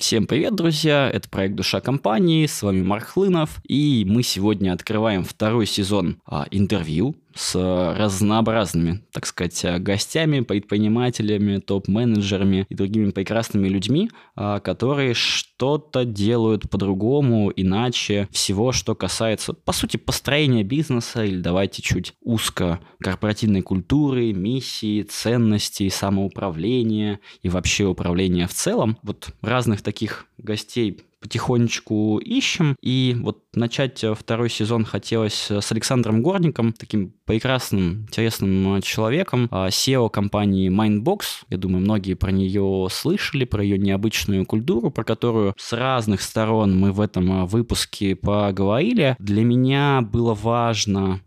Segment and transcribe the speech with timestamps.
[0.00, 1.10] Всем привет, друзья!
[1.12, 6.46] Это проект «Душа компании», с вами Марк Хлынов, и мы сегодня открываем второй сезон а,
[6.50, 7.54] интервью с
[7.96, 17.52] разнообразными, так сказать, гостями, предпринимателями, топ-менеджерами и другими прекрасными людьми, а, которые что-то делают по-другому,
[17.54, 25.02] иначе всего, что касается, по сути, построения бизнеса или давайте чуть узко корпоративной культуры, миссии,
[25.02, 28.98] ценностей, самоуправления и вообще управления в целом.
[29.02, 32.76] Вот разных таких гостей потихонечку ищем.
[32.80, 38.80] И вот начать э, второй сезон хотелось э, с Александром Горником, таким прекрасным, интересным э,
[38.80, 41.44] человеком, SEO компании Mindbox.
[41.50, 46.78] Я думаю, многие про нее слышали, про ее необычную культуру, про которую с разных сторон
[46.78, 49.16] мы в этом выпуске поговорили.
[49.18, 51.20] Для меня было важно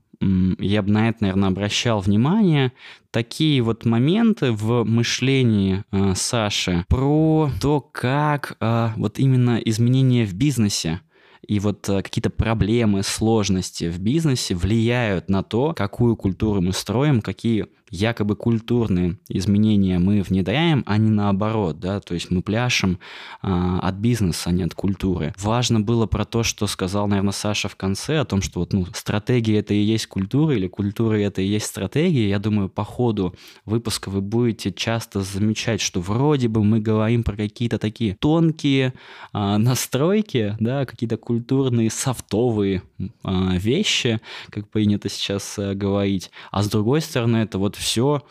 [0.59, 2.71] я бы на это, наверное, обращал внимание,
[3.11, 10.33] такие вот моменты в мышлении э, Саши про то, как э, вот именно изменения в
[10.33, 11.01] бизнесе
[11.47, 17.21] и вот э, какие-то проблемы, сложности в бизнесе влияют на то, какую культуру мы строим,
[17.21, 22.97] какие якобы культурные изменения мы внедряем, а не наоборот, да, то есть мы пляшем
[23.43, 25.33] а, от бизнеса, а не от культуры.
[25.37, 28.87] Важно было про то, что сказал, наверное, Саша в конце, о том, что вот, ну,
[28.95, 32.27] стратегия это и есть культура, или культура это и есть стратегия.
[32.27, 33.35] Я думаю, по ходу
[33.65, 38.95] выпуска вы будете часто замечать, что вроде бы мы говорим про какие-то такие тонкие
[39.33, 42.81] а, настройки, да, какие-то культурные софтовые
[43.23, 44.19] а, вещи,
[44.49, 48.23] как принято сейчас а, говорить, а с другой стороны это вот все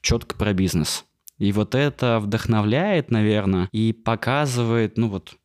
[0.00, 1.04] четко про бизнес.
[1.38, 5.36] И вот это вдохновляет, наверное, и показывает, ну вот,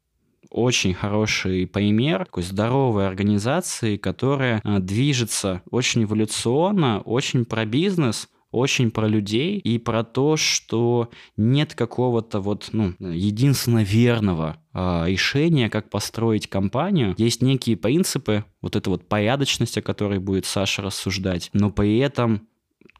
[0.49, 8.89] очень хороший пример такой здоровой организации, которая а, движется очень эволюционно, очень про бизнес, очень
[8.89, 15.91] про людей и про то, что нет какого-то вот, ну, единственно верного э, решения, как
[15.91, 17.13] построить компанию.
[17.17, 22.47] Есть некие принципы, вот эта вот порядочность, о которой будет Саша рассуждать, но при этом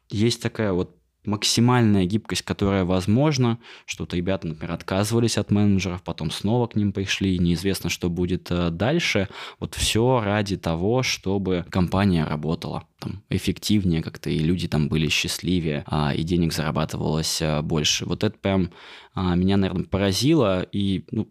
[0.09, 3.59] есть такая вот максимальная гибкость, которая возможна.
[3.85, 8.69] Что-то ребята, например, отказывались от менеджеров, потом снова к ним пришли, неизвестно, что будет э,
[8.69, 9.27] дальше.
[9.59, 15.83] Вот все ради того, чтобы компания работала там, эффективнее как-то, и люди там были счастливее,
[15.87, 18.05] а, и денег зарабатывалось а, больше.
[18.05, 18.71] Вот это прям
[19.13, 21.29] а, меня, наверное, поразило, и ну,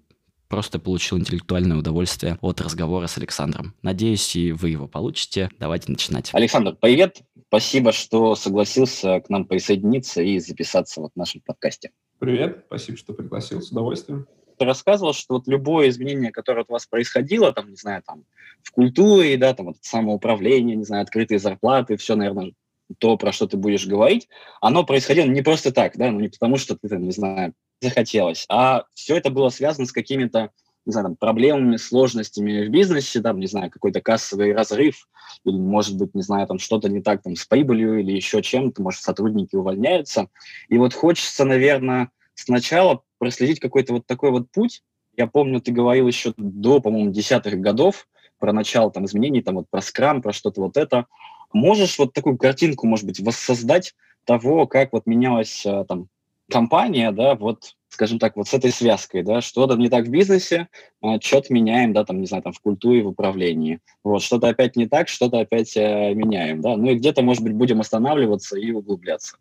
[0.49, 3.75] просто получил интеллектуальное удовольствие от разговора с Александром.
[3.83, 5.51] Надеюсь, и вы его получите.
[5.59, 6.31] Давайте начинать.
[6.33, 7.23] Александр, привет.
[7.49, 11.91] Спасибо, что согласился к нам присоединиться и записаться вот в нашем подкасте.
[12.19, 14.27] Привет, спасибо, что пригласил, с удовольствием.
[14.59, 18.25] Ты рассказывал, что вот любое изменение, которое у вас происходило, там, не знаю, там,
[18.63, 22.53] в культуре, да, там, вот самоуправление, не знаю, открытые зарплаты, все, наверное,
[22.99, 24.29] то, про что ты будешь говорить,
[24.61, 28.47] оно происходило не просто так, да, ну не потому, что ты, там, не знаю, захотелось,
[28.49, 30.51] а все это было связано с какими-то
[30.89, 35.07] не знаю, там, проблемами, сложностями в бизнесе, там, не знаю, какой-то кассовый разрыв,
[35.45, 38.83] или, может быть, не знаю, там что-то не так там с прибылью или еще чем-то,
[38.83, 40.29] может, сотрудники увольняются.
[40.71, 44.83] И вот хочется, наверное, сначала проследить какой-то вот такой вот путь.
[45.15, 49.67] Я помню, ты говорил еще до, по-моему, десятых годов про начало там изменений, там вот
[49.69, 51.05] про скрам, про что-то вот это.
[51.53, 53.95] Можешь вот такую картинку, может быть, воссоздать
[54.25, 56.09] того, как вот менялась а, там
[56.51, 60.69] компания, да, вот скажем так, вот с этой связкой, да, что-то не так в бизнесе,
[61.03, 63.81] а, что-то меняем, да, там, не знаю, там, в культуре, в управлении.
[64.05, 66.77] Вот, что-то опять не так, что-то опять э, меняем, да.
[66.77, 69.37] Ну и где-то, может быть, будем останавливаться и углубляться.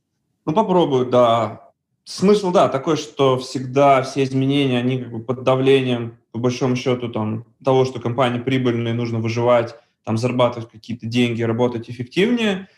[0.45, 1.71] Ну, попробую, да.
[2.05, 7.09] Смысл, да, такой, что всегда все изменения, они как бы под давлением, по большому счету,
[7.09, 9.75] там, того, что компания прибыльная, нужно выживать,
[10.07, 12.69] там, зарабатывать какие-то деньги, работать эффективнее.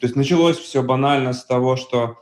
[0.00, 2.16] То есть началось все банально с того, что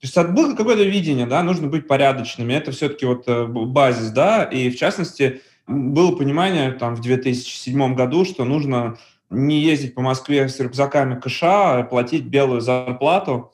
[0.00, 4.44] то есть было какое-то видение, да, нужно быть порядочными, это все-таки вот э, базис, да,
[4.44, 8.96] и в частности было понимание там в 2007 году, что нужно
[9.28, 13.52] не ездить по Москве с рюкзаками кэша, а платить белую зарплату,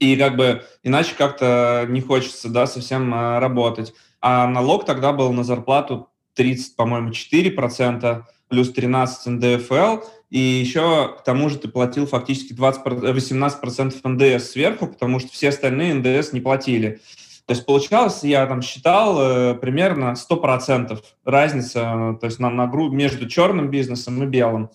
[0.00, 3.94] и как бы иначе как-то не хочется, да, совсем э, работать.
[4.20, 9.98] А налог тогда был на зарплату 30, по-моему, 4%, плюс 13 НДФЛ,
[10.28, 15.48] и еще к тому же ты платил фактически 20, 18% НДС сверху, потому что все
[15.48, 17.00] остальные НДС не платили.
[17.46, 23.28] То есть получалось, я там считал, э, примерно 100% разница то есть на, на между
[23.28, 24.70] черным бизнесом и белым.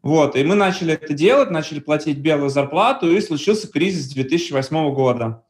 [0.00, 5.44] Вот, и мы начали это делать, начали платить белую зарплату, и случился кризис 2008 года.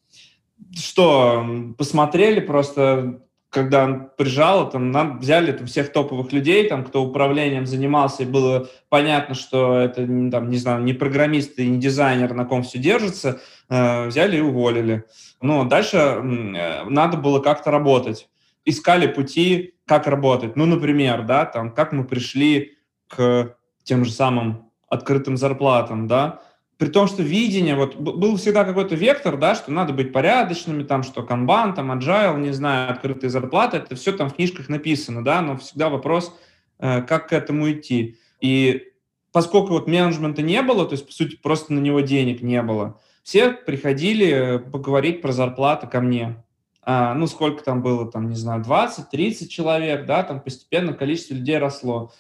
[0.77, 1.45] Что,
[1.77, 3.24] посмотрели просто
[3.55, 8.27] когда он прижал, там, нам взяли там, всех топовых людей, там, кто управлением занимался, и
[8.27, 12.79] было понятно, что это, там, не знаю, не программист и не дизайнер, на ком все
[12.79, 13.41] держится,
[13.71, 15.05] э, взяли и уволили.
[15.41, 18.29] Ну, дальше э, надо было как-то работать.
[18.67, 20.57] искали пути, как работать.
[20.57, 22.79] Ну, например, да, там, как мы пришли
[23.09, 23.55] к
[23.85, 26.41] тем же самым открытым зарплатам, да,
[26.85, 31.03] при том, что видение, вот был всегда какой-то вектор, да, что надо быть порядочными, там,
[31.03, 35.41] что канбан, там, agile, не знаю, открытые зарплаты, это все там в книжках написано, да,
[35.41, 36.39] но всегда вопрос,
[36.81, 38.19] э, как к этому идти.
[38.43, 38.93] И
[39.33, 43.01] поскольку вот менеджмента не было, то есть, по сути, просто на него денег не было,
[43.23, 46.45] все приходили э, поговорить про зарплаты ко мне.
[46.83, 51.57] А, ну, сколько там было, там, не знаю, 20-30 человек, да, там постепенно количество людей
[51.57, 52.13] росло.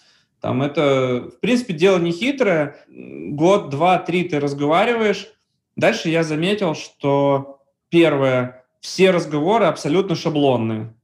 [0.45, 2.77] Там это, в принципе, дело не хитрое.
[2.87, 5.27] Год, два, три ты разговариваешь.
[5.75, 10.95] Дальше я заметил, что первое, все разговоры абсолютно шаблонные.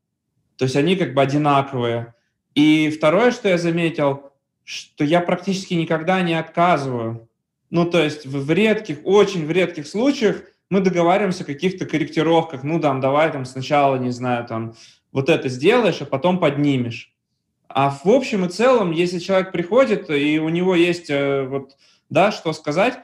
[0.59, 2.13] То есть они как бы одинаковые.
[2.55, 4.31] И второе, что я заметил,
[4.63, 7.27] что я практически никогда не отказываю.
[7.71, 12.63] Ну, то есть в, редких, очень в редких случаях мы договариваемся о каких-то корректировках.
[12.63, 14.75] Ну, там, давай там сначала, не знаю, там,
[15.13, 17.15] вот это сделаешь, а потом поднимешь.
[17.73, 21.77] А в общем и целом, если человек приходит, и у него есть э, вот,
[22.09, 22.99] да, что сказать,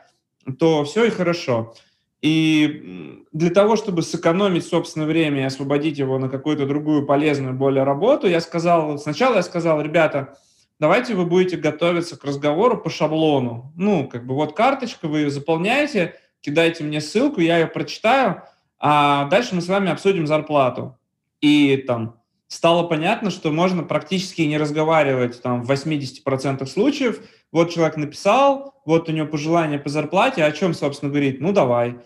[0.59, 1.75] то все и хорошо.
[2.21, 7.85] И для того, чтобы сэкономить собственное время и освободить его на какую-то другую полезную более
[7.85, 10.37] работу, я сказал, сначала я сказал, ребята,
[10.81, 13.73] давайте вы будете готовиться к разговору по шаблону.
[13.77, 18.43] Ну, как бы вот карточка, вы ее заполняете, кидайте мне ссылку, я ее прочитаю,
[18.81, 20.99] а дальше мы с вами обсудим зарплату.
[21.41, 22.17] И там
[22.49, 27.21] стало понятно, что можно практически не разговаривать там, в 80% случаев.
[27.53, 31.99] Вот человек написал, вот у него пожелание по зарплате, о чем, собственно, говорит, ну давай.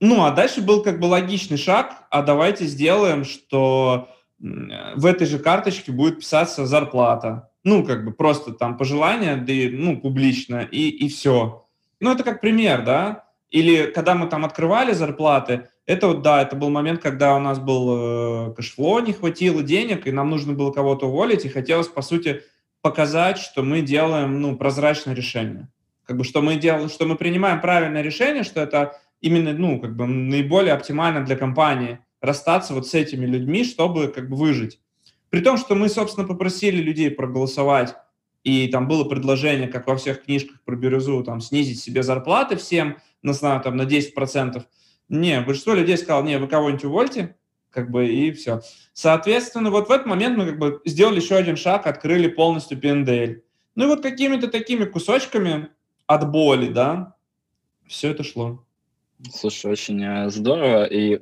[0.00, 4.08] Ну, а дальше был как бы логичный шаг, а давайте сделаем, что
[4.38, 7.50] в этой же карточке будет писаться зарплата.
[7.64, 11.66] Ну, как бы просто там пожелание, да и, ну, публично, и, и все.
[12.00, 13.24] Ну, это как пример, да?
[13.50, 17.58] Или когда мы там открывали зарплаты, это вот, да, это был момент, когда у нас
[17.58, 22.02] был э, кэшфло, не хватило денег, и нам нужно было кого-то уволить, и хотелось, по
[22.02, 22.42] сути,
[22.82, 25.70] показать, что мы делаем, ну, прозрачное решение.
[26.04, 29.96] Как бы, что мы делаем, что мы принимаем правильное решение, что это именно, ну, как
[29.96, 34.80] бы наиболее оптимально для компании расстаться вот с этими людьми, чтобы как бы выжить.
[35.30, 37.94] При том, что мы, собственно, попросили людей проголосовать,
[38.44, 42.98] и там было предложение, как во всех книжках про бирюзу, там, снизить себе зарплаты всем,
[43.22, 44.62] на, знаю, там, на 10%,
[45.08, 47.36] не, большинство людей сказало, не, вы кого-нибудь увольте,
[47.70, 48.60] как бы, и все.
[48.92, 53.42] Соответственно, вот в этот момент мы как бы сделали еще один шаг, открыли полностью PNDL.
[53.74, 55.68] Ну и вот какими-то такими кусочками
[56.06, 57.14] от боли, да,
[57.86, 58.64] все это шло.
[59.32, 61.20] Слушай, очень э, здорово, и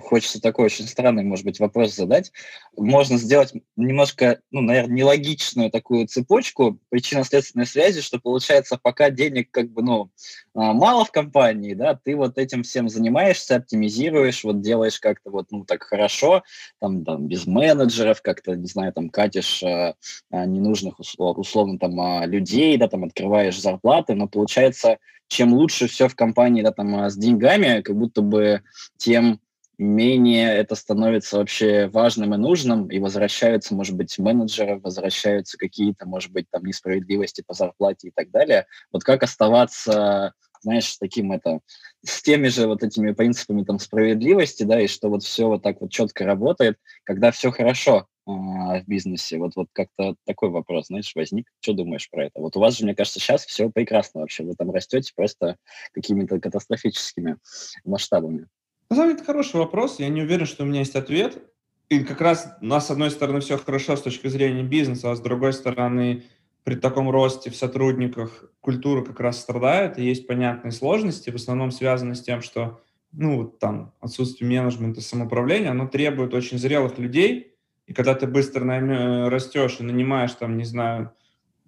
[0.00, 2.32] хочется такой очень странный, может быть, вопрос задать.
[2.76, 9.70] Можно сделать немножко, ну, наверное, нелогичную такую цепочку причинно-следственной связи, что получается, пока денег как
[9.70, 10.10] бы, ну,
[10.54, 15.46] а, мало в компании, да, ты вот этим всем занимаешься, оптимизируешь, вот делаешь как-то вот,
[15.50, 16.42] ну, так хорошо,
[16.80, 19.94] там, там без менеджеров, как-то, не знаю, там, катишь а,
[20.30, 24.98] а ненужных, условно, там, людей, да, там, открываешь зарплаты, но получается,
[25.28, 28.62] чем лучше все в компании, да, там, с деньгами, как будто бы
[28.96, 29.40] тем
[29.78, 36.32] менее это становится вообще важным и нужным, и возвращаются, может быть, менеджеры, возвращаются какие-то, может
[36.32, 38.66] быть, там несправедливости по зарплате и так далее.
[38.92, 41.60] Вот как оставаться, знаешь, таким это,
[42.04, 45.80] с теми же вот этими принципами там справедливости, да, и что вот все вот так
[45.80, 49.38] вот четко работает, когда все хорошо э, в бизнесе.
[49.38, 51.48] Вот, вот как-то такой вопрос, знаешь, возник.
[51.60, 52.40] Что думаешь про это?
[52.40, 54.42] Вот у вас же, мне кажется, сейчас все прекрасно вообще.
[54.42, 55.56] Вы там растете просто
[55.92, 57.36] какими-то катастрофическими
[57.84, 58.48] масштабами.
[58.90, 59.98] На самом деле, это хороший вопрос.
[59.98, 61.42] Я не уверен, что у меня есть ответ.
[61.88, 65.16] И как раз у нас, с одной стороны, все хорошо с точки зрения бизнеса, а
[65.16, 66.24] с другой стороны,
[66.64, 71.70] при таком росте в сотрудниках культура как раз страдает, и есть понятные сложности, в основном
[71.70, 72.80] связаны с тем, что
[73.12, 77.54] ну, вот там отсутствие менеджмента, самоуправления, оно требует очень зрелых людей,
[77.86, 79.28] и когда ты быстро найм...
[79.28, 81.12] растешь и нанимаешь, там, не знаю,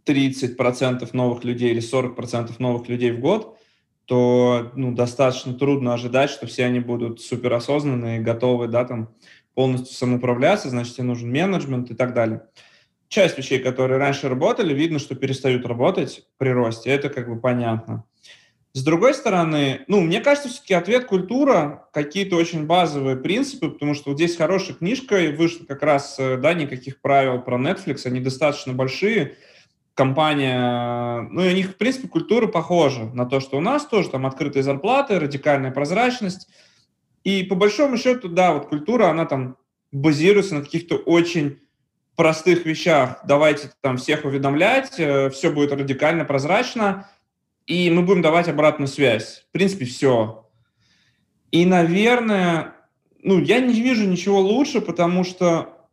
[0.05, 3.59] 30% новых людей или 40% новых людей в год,
[4.11, 9.15] то ну, достаточно трудно ожидать, что все они будут суперосознанные, готовы, да, там,
[9.55, 12.43] полностью самоуправляться, значит, тебе нужен менеджмент и так далее.
[13.07, 18.03] Часть вещей, которые раньше работали, видно, что перестают работать при росте, это как бы понятно.
[18.73, 24.11] С другой стороны, ну, мне кажется, все-таки ответ культура, какие-то очень базовые принципы, потому что
[24.11, 28.19] вот здесь хорошая книжка, и вышла как раз, э, да, никаких правил про Netflix, они
[28.19, 29.37] достаточно большие,
[30.01, 34.09] компания, ну, и у них, в принципе, культура похожа на то, что у нас тоже
[34.09, 36.49] там открытые зарплаты, радикальная прозрачность.
[37.23, 39.59] И по большому счету, да, вот культура, она там
[39.93, 41.59] базируется на каких-то очень
[42.17, 43.21] простых вещах.
[43.29, 47.07] Давайте там всех уведомлять, э, все будет радикально прозрачно,
[47.67, 49.45] и мы будем давать обратную связь.
[49.51, 50.49] В принципе, все.
[51.51, 52.73] И, наверное,
[53.23, 55.87] ну, я не вижу ничего лучше, потому что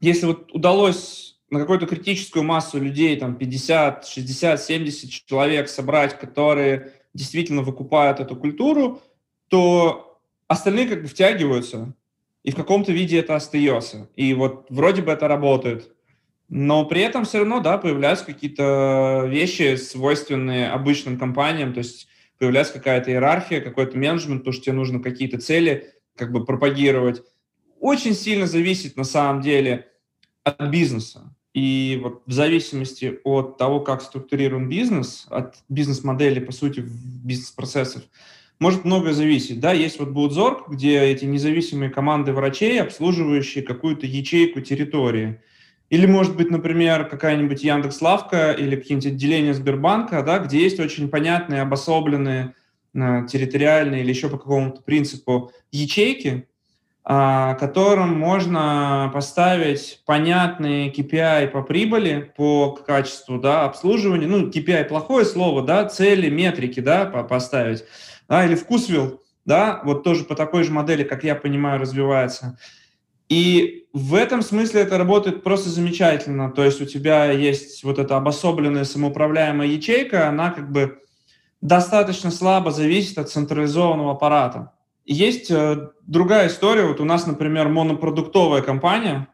[0.00, 6.92] если вот удалось на какую-то критическую массу людей, там 50, 60, 70 человек собрать, которые
[7.14, 9.00] действительно выкупают эту культуру,
[9.48, 11.94] то остальные как бы втягиваются,
[12.42, 14.10] и в каком-то виде это остается.
[14.16, 15.94] И вот вроде бы это работает.
[16.48, 22.08] Но при этом все равно, да, появляются какие-то вещи, свойственные обычным компаниям, то есть
[22.38, 27.22] появляется какая-то иерархия, какой-то менеджмент, потому что тебе нужно какие-то цели как бы пропагировать.
[27.80, 29.88] Очень сильно зависит на самом деле
[30.42, 31.33] от бизнеса.
[31.54, 38.02] И вот в зависимости от того, как структурирован бизнес, от бизнес-модели, по сути, бизнес-процессов,
[38.58, 39.60] может многое зависеть.
[39.60, 45.40] Да, есть вот Будзорг, где эти независимые команды врачей, обслуживающие какую-то ячейку территории.
[45.90, 51.62] Или, может быть, например, какая-нибудь Яндекс.Лавка или какие-нибудь отделения Сбербанка, да, где есть очень понятные,
[51.62, 52.54] обособленные
[52.94, 56.48] э, территориальные или еще по какому-то принципу ячейки,
[57.06, 64.26] которым можно поставить понятные KPI по прибыли, по качеству да, обслуживания.
[64.26, 67.84] Ну, KPI плохое слово, да, цели, метрики да, поставить
[68.26, 72.58] да, или вкусвилл, да, вот тоже по такой же модели, как я понимаю, развивается.
[73.28, 76.50] И в этом смысле это работает просто замечательно.
[76.50, 81.00] То есть у тебя есть вот эта обособленная самоуправляемая ячейка, она как бы
[81.60, 84.72] достаточно слабо зависит от централизованного аппарата.
[85.04, 86.84] Есть э, другая история.
[86.86, 89.28] Вот у нас, например, монопродуктовая компания,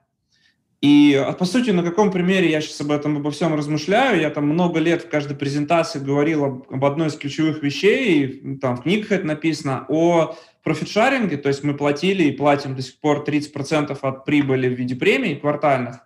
[0.81, 4.19] и, а, по сути, на каком примере я сейчас об этом обо всем размышляю?
[4.19, 8.77] Я там много лет в каждой презентации говорил об, об одной из ключевых вещей, там
[8.77, 13.25] в книгах это написано, о профит-шаринге, то есть мы платили и платим до сих пор
[13.27, 16.00] 30% от прибыли в виде премий квартальных.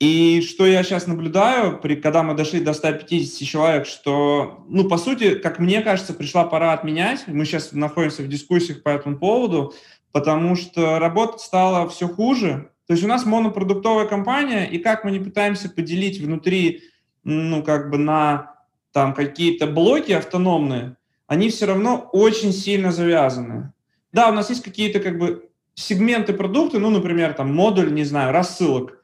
[0.00, 4.96] И что я сейчас наблюдаю, при, когда мы дошли до 150 человек, что, ну, по
[4.96, 7.24] сути, как мне кажется, пришла пора отменять.
[7.26, 9.74] Мы сейчас находимся в дискуссиях по этому поводу,
[10.10, 15.12] потому что работать стало все хуже, то есть у нас монопродуктовая компания, и как мы
[15.12, 16.82] не пытаемся поделить внутри,
[17.22, 18.56] ну, как бы на
[18.90, 20.96] там какие-то блоки автономные,
[21.28, 23.72] они все равно очень сильно завязаны.
[24.12, 28.32] Да, у нас есть какие-то как бы сегменты продукта, ну, например, там модуль, не знаю,
[28.32, 28.99] рассылок.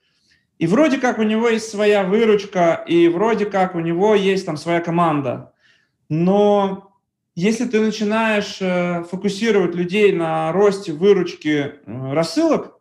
[0.59, 4.57] И вроде как у него есть своя выручка, и вроде как у него есть там
[4.57, 5.53] своя команда.
[6.09, 6.93] Но
[7.35, 12.81] если ты начинаешь э, фокусировать людей на росте выручки э, рассылок,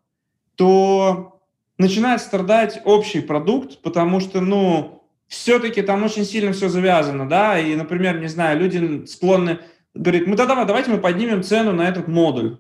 [0.55, 1.41] то
[1.77, 7.75] начинает страдать общий продукт, потому что, ну, все-таки там очень сильно все завязано, да, и,
[7.75, 9.59] например, не знаю, люди склонны
[9.93, 12.59] говорить, ну да, давай, давайте мы поднимем цену на этот модуль.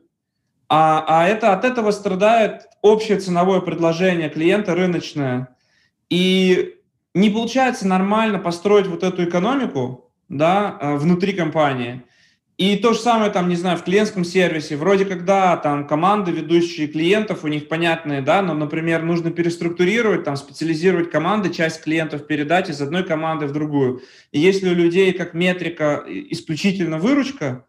[0.67, 5.55] А, а это от этого страдает общее ценовое предложение клиента рыночное.
[6.09, 6.75] И
[7.13, 12.03] не получается нормально построить вот эту экономику да, э, внутри компании–
[12.57, 14.77] и то же самое, там, не знаю, в клиентском сервисе.
[14.77, 20.37] Вроде когда там команды, ведущие клиентов, у них понятные, да, но, например, нужно переструктурировать, там,
[20.37, 24.03] специализировать команды, часть клиентов передать из одной команды в другую.
[24.31, 27.65] И если у людей как метрика исключительно выручка,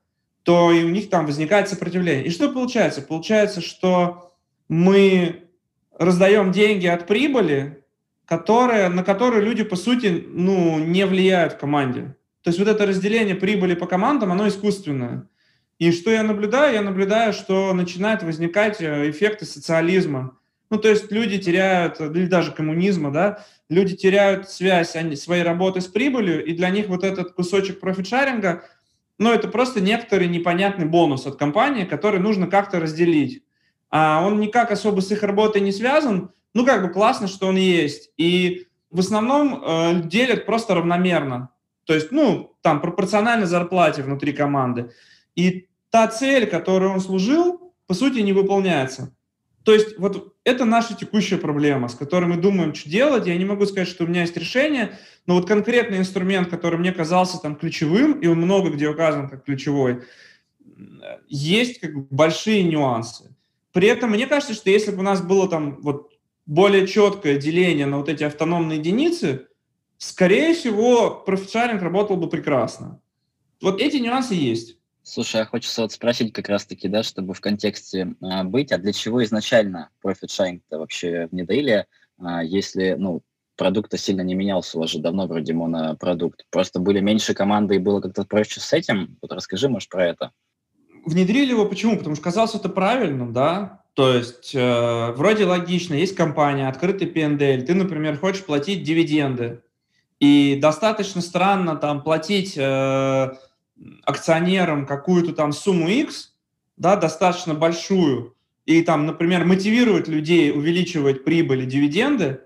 [0.46, 2.24] то и у них там возникает сопротивление.
[2.24, 3.02] И что получается?
[3.02, 4.32] Получается, что
[4.68, 5.48] мы
[5.98, 7.84] раздаем деньги от прибыли,
[8.26, 12.14] которые, на которые люди, по сути, ну, не влияют в команде.
[12.42, 15.28] То есть вот это разделение прибыли по командам, оно искусственное.
[15.80, 16.74] И что я наблюдаю?
[16.74, 20.38] Я наблюдаю, что начинают возникать э, эффекты социализма.
[20.70, 25.80] Ну, то есть люди теряют, или даже коммунизма, да, люди теряют связь они, своей работы
[25.80, 28.62] с прибылью, и для них вот этот кусочек профит-шаринга,
[29.18, 33.42] ну, это просто некоторый непонятный бонус от компании, который нужно как-то разделить.
[33.90, 37.56] А он никак особо с их работой не связан, ну, как бы классно, что он
[37.56, 38.10] есть.
[38.16, 41.50] И в основном э, делят просто равномерно.
[41.84, 44.90] То есть, ну, там пропорционально зарплате внутри команды.
[45.34, 49.14] И та цель, которой он служил, по сути, не выполняется.
[49.66, 53.26] То есть вот это наша текущая проблема, с которой мы думаем, что делать.
[53.26, 54.96] Я не могу сказать, что у меня есть решение,
[55.26, 59.44] но вот конкретный инструмент, который мне казался там ключевым, и он много где указан как
[59.44, 60.04] ключевой,
[61.26, 63.34] есть как бы большие нюансы.
[63.72, 66.12] При этом мне кажется, что если бы у нас было там вот
[66.46, 69.48] более четкое деление на вот эти автономные единицы,
[69.98, 73.00] скорее всего, профишаринг работал бы прекрасно.
[73.60, 74.78] Вот эти нюансы есть.
[75.08, 78.92] Слушай, а хочется вот спросить как раз-таки, да, чтобы в контексте а, быть, а для
[78.92, 81.86] чего изначально профит-шаринг-то вообще внедрили,
[82.18, 83.22] а, если, ну,
[83.56, 87.78] продукт сильно не менялся, у вас же давно вроде монопродукт, просто были меньше команды и
[87.78, 89.16] было как-то проще с этим?
[89.22, 90.32] Вот расскажи, может, про это.
[91.04, 91.96] Внедрили его почему?
[91.96, 97.62] Потому что казалось это правильным, да, то есть э, вроде логично, есть компания, открытый PNDL,
[97.62, 99.62] ты, например, хочешь платить дивиденды,
[100.18, 103.30] и достаточно странно там платить э,
[104.04, 106.34] акционерам какую-то там сумму X,
[106.76, 112.40] да, достаточно большую, и там, например, мотивировать людей увеличивать прибыль и дивиденды,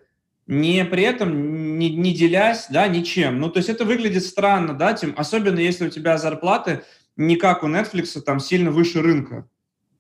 [0.46, 3.40] не при этом не, не делясь да, ничем.
[3.40, 6.82] Ну, то есть это выглядит странно, да, тем, особенно если у тебя зарплаты
[7.16, 9.46] не как у Netflix, там сильно выше рынка.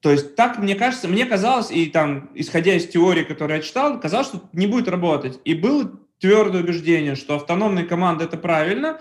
[0.00, 4.00] То есть так, мне кажется, мне казалось, и там, исходя из теории, которую я читал,
[4.00, 5.38] казалось, что не будет работать.
[5.44, 8.98] И было твердое убеждение, что автономные команды– это правильно,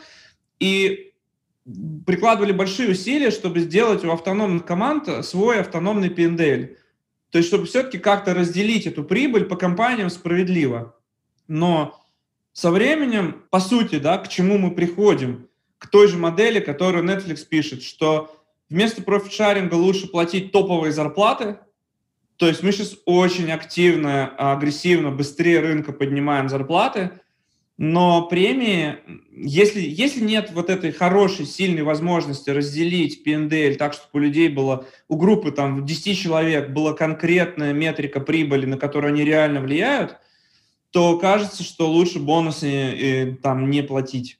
[0.59, 1.09] и
[2.06, 6.76] прикладывали большие усилия, чтобы сделать у автономных команд свой автономный PNDL.
[7.32, 10.96] То есть, чтобы все-таки как-то разделить эту прибыль по компаниям справедливо.
[11.48, 12.02] Но
[12.54, 15.48] со временем, по сути, да, к чему мы приходим?
[15.78, 18.36] К той же модели, которую Netflix пишет, что
[18.70, 21.60] вместо профит-шаринга лучше платить топовые зарплаты.
[22.38, 27.12] То есть мы сейчас очень активно, агрессивно, быстрее рынка поднимаем зарплаты,
[27.81, 28.98] но премии,
[29.31, 34.86] если, если нет вот этой хорошей, сильной возможности разделить PNDL так, чтобы у людей было,
[35.07, 40.17] у группы там 10 человек была конкретная метрика прибыли, на которую они реально влияют,
[40.91, 44.39] то кажется, что лучше бонусы э, там не платить.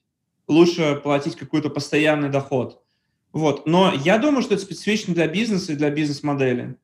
[0.50, 2.84] Лучше платить какой-то постоянный доход.
[3.32, 3.66] Вот.
[3.66, 6.76] Но я думаю, что это специфично для бизнеса и для бизнес-модели.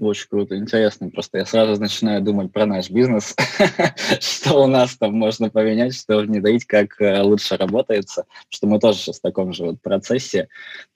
[0.00, 1.10] Очень круто, интересно.
[1.10, 3.34] Просто я сразу начинаю думать про наш бизнес,
[4.20, 8.98] что у нас там можно поменять, что внедрить, как э, лучше работается, что мы тоже
[8.98, 10.48] сейчас в таком же вот процессе,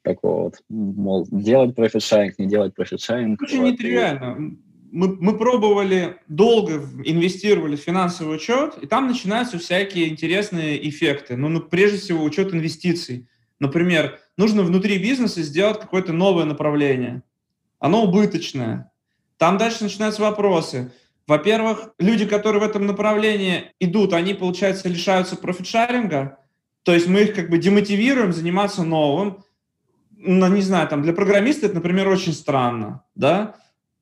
[0.03, 3.43] такого вот, мол, делать профит-шаринг, не делать профит-шаринг.
[3.43, 4.57] Очень вот, нетривиально
[4.93, 11.37] мы, мы пробовали, долго инвестировали в финансовый учет, и там начинаются всякие интересные эффекты.
[11.37, 13.27] Ну, ну, прежде всего, учет инвестиций.
[13.59, 17.23] Например, нужно внутри бизнеса сделать какое-то новое направление.
[17.83, 18.93] Оно убыточное.
[19.39, 20.93] Там дальше начинаются вопросы.
[21.27, 26.39] Во-первых, люди, которые в этом направлении идут, они, получается, лишаются профит-шаринга,
[26.85, 29.43] то есть мы их как бы демотивируем заниматься новым.
[30.17, 33.57] Ну, не знаю, там для программиста это, например, очень странно, да,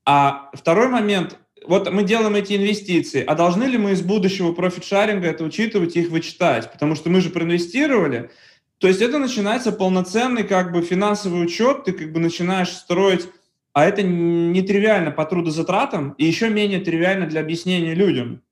[0.05, 5.27] а второй момент, вот мы делаем эти инвестиции, а должны ли мы из будущего профит-шаринга
[5.27, 6.71] это учитывать и их вычитать?
[6.71, 8.31] Потому что мы же проинвестировали.
[8.77, 13.27] То есть это начинается полноценный как бы финансовый учет, ты как бы начинаешь строить,
[13.73, 18.43] а это нетривиально по трудозатратам и еще менее тривиально для объяснения людям.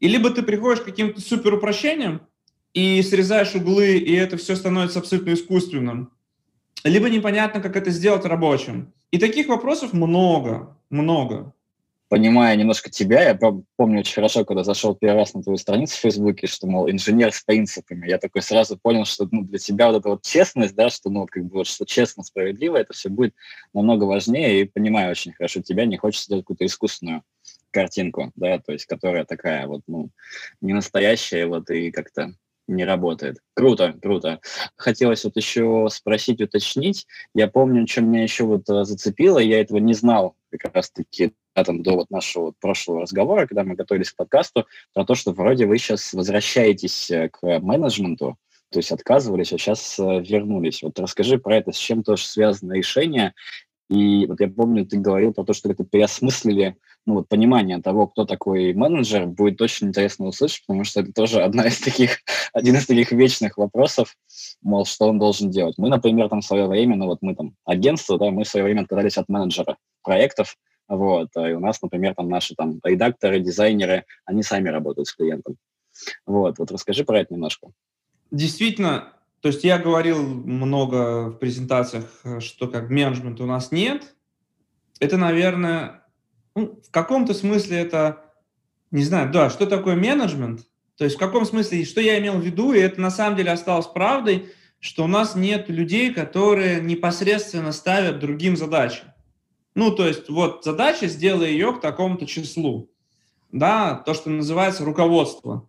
[0.00, 2.22] И либо ты приходишь к каким-то супер упрощениям
[2.74, 6.10] и срезаешь углы, и это все становится абсолютно искусственным,
[6.84, 8.92] либо непонятно, как это сделать рабочим.
[9.10, 11.54] И таких вопросов много, много.
[12.12, 13.38] Понимая немножко тебя, я
[13.76, 17.32] помню очень хорошо, когда зашел первый раз на твою страницу в Фейсбуке, что, мол, инженер
[17.32, 18.06] с принципами.
[18.06, 21.24] Я такой сразу понял, что ну, для тебя вот эта вот честность, да, что, ну,
[21.24, 23.34] как бы, вот, что честно, справедливо, это все будет
[23.72, 24.60] намного важнее.
[24.60, 27.22] И понимаю очень хорошо тебя, не хочется делать какую-то искусственную
[27.70, 30.10] картинку, да, то есть, которая такая вот, ну,
[30.60, 32.34] не настоящая, вот, и как-то
[32.68, 33.38] не работает.
[33.54, 34.40] Круто, круто.
[34.76, 37.06] Хотелось вот еще спросить, уточнить.
[37.34, 41.82] Я помню, что меня еще вот э, зацепило, я этого не знал как раз-таки там,
[41.82, 45.66] до вот нашего вот прошлого разговора, когда мы готовились к подкасту, про то, что вроде
[45.66, 48.36] вы сейчас возвращаетесь э, к менеджменту,
[48.70, 50.82] то есть отказывались, а сейчас э, вернулись.
[50.82, 53.34] Вот расскажи про это, с чем тоже связано решение,
[53.92, 58.06] и вот я помню, ты говорил про то, что это переосмыслили ну, вот, понимание того,
[58.06, 62.20] кто такой менеджер, будет очень интересно услышать, потому что это тоже одна из таких,
[62.54, 64.16] один из таких вечных вопросов,
[64.62, 65.74] мол, что он должен делать.
[65.76, 68.64] Мы, например, там в свое время, ну вот мы там агентство, да, мы в свое
[68.64, 70.56] время отказались от менеджера проектов,
[70.88, 75.56] вот, и у нас, например, там наши там редакторы, дизайнеры, они сами работают с клиентом.
[76.26, 77.68] Вот, вот расскажи про это немножко.
[78.30, 82.04] Действительно, то есть я говорил много в презентациях,
[82.40, 84.14] что как менеджмента у нас нет.
[85.00, 86.04] Это, наверное,
[86.54, 88.24] ну, в каком-то смысле это,
[88.90, 90.66] не знаю, да, что такое менеджмент?
[90.96, 93.50] То есть в каком смысле, что я имел в виду, и это на самом деле
[93.50, 99.02] осталось правдой, что у нас нет людей, которые непосредственно ставят другим задачи.
[99.74, 102.90] Ну, то есть вот задача, сделай ее к такому-то числу.
[103.50, 105.68] Да, то, что называется руководство.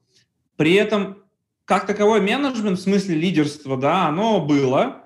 [0.56, 1.24] При этом
[1.66, 5.04] как таковой менеджмент, в смысле лидерства, да, оно было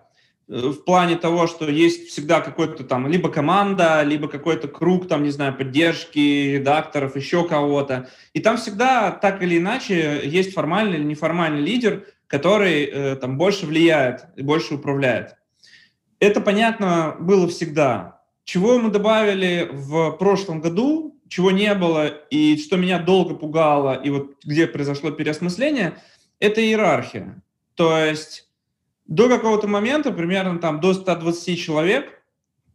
[0.48, 5.24] э, в плане того, что есть всегда какой-то там либо команда, либо какой-то круг, там,
[5.24, 8.10] не знаю, поддержки, редакторов, еще кого-то.
[8.34, 13.68] И там всегда так или иначе есть формальный или неформальный лидер, который э, там больше
[13.68, 15.36] влияет и больше управляет.
[16.20, 18.17] Это, понятно, было всегда.
[18.48, 24.10] Чего мы добавили в прошлом году, чего не было, и что меня долго пугало, и
[24.10, 26.02] вот где произошло переосмысление–
[26.40, 27.44] это иерархия.
[27.76, 28.48] То есть
[29.06, 32.24] до какого-то момента, примерно там до 120 человек,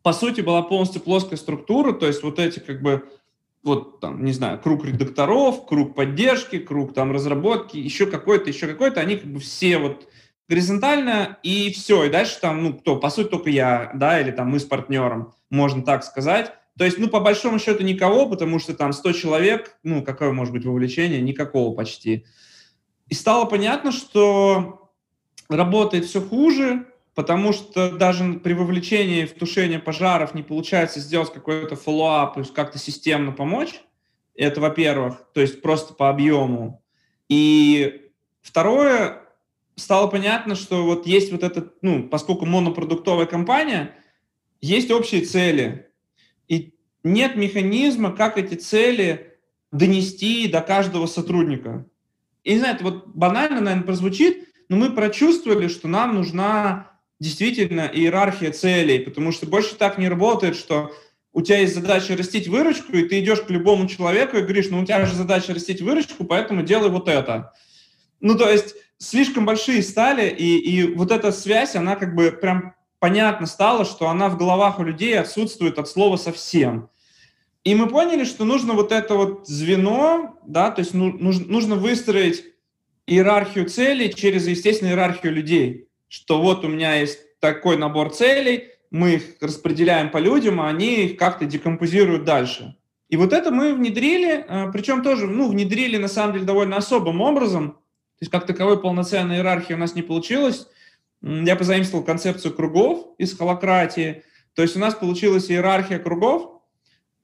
[0.03, 3.09] по сути, была полностью плоская структура, то есть вот эти как бы
[3.63, 9.01] вот там, не знаю, круг редакторов, круг поддержки, круг там разработки, еще какой-то, еще какой-то,
[9.01, 10.07] они как бы все вот
[10.49, 14.51] горизонтально, и все, и дальше там, ну, кто, по сути, только я, да, или там
[14.51, 18.75] мы с партнером, можно так сказать, То есть, ну, по большому счету никого, потому что
[18.75, 21.21] там 100 человек, ну, какое может быть вовлечение?
[21.21, 22.25] Никакого почти.
[23.09, 24.91] И стало понятно, что
[25.49, 31.77] работает все хуже, потому что даже при вовлечении в тушение пожаров не получается сделать какой-то
[31.77, 33.83] follow-up, то есть как-то системно помочь.
[34.35, 36.83] Это, во-первых, то есть просто по объему.
[37.29, 39.22] И второе,
[39.83, 43.95] стало понятно, что вот есть вот этот, ну, поскольку монопродуктовая компания,
[44.61, 45.89] есть общие цели.
[46.49, 49.37] И нет механизма, как эти цели
[49.73, 51.87] донести до каждого сотрудника.
[52.45, 57.91] И, не знаю, это вот банально, наверное, прозвучит, но мы прочувствовали, что нам нужна действительно
[57.93, 60.93] иерархия целей, потому что больше так не работает, что
[61.33, 64.81] у тебя есть задача растить выручку, и ты идешь к любому человеку и говоришь, ну
[64.81, 67.53] у тебя же задача растить выручку, поэтому делай вот это.
[68.21, 72.75] Ну, то есть слишком большие стали, и, и вот эта связь, она как бы прям
[72.99, 76.89] понятно стала, что она в головах у людей отсутствует от слова совсем.
[77.65, 81.75] И мы поняли, что нужно вот это вот звено, да, то есть ну, нужно, нужно
[81.77, 82.45] выстроить
[83.07, 89.15] иерархию целей через, естественно, иерархию людей что вот у меня есть такой набор целей, мы
[89.15, 92.77] их распределяем по людям, а они их как-то декомпозируют дальше.
[93.09, 97.23] И вот это мы внедрили, э, причем тоже, ну, внедрили на самом деле довольно особым
[97.23, 97.79] образом,
[98.23, 100.69] то есть как таковой полноценной иерархии у нас не получилось.
[101.23, 104.23] Я позаимствовал концепцию кругов из холократии,
[104.55, 106.63] то есть у нас получилась иерархия кругов,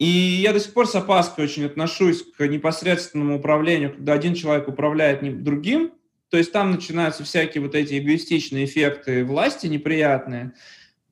[0.00, 4.66] и я до сих пор с опаской очень отношусь к непосредственному управлению, когда один человек
[4.66, 5.92] управляет другим,
[6.30, 10.54] то есть там начинаются всякие вот эти эгоистичные эффекты власти неприятные.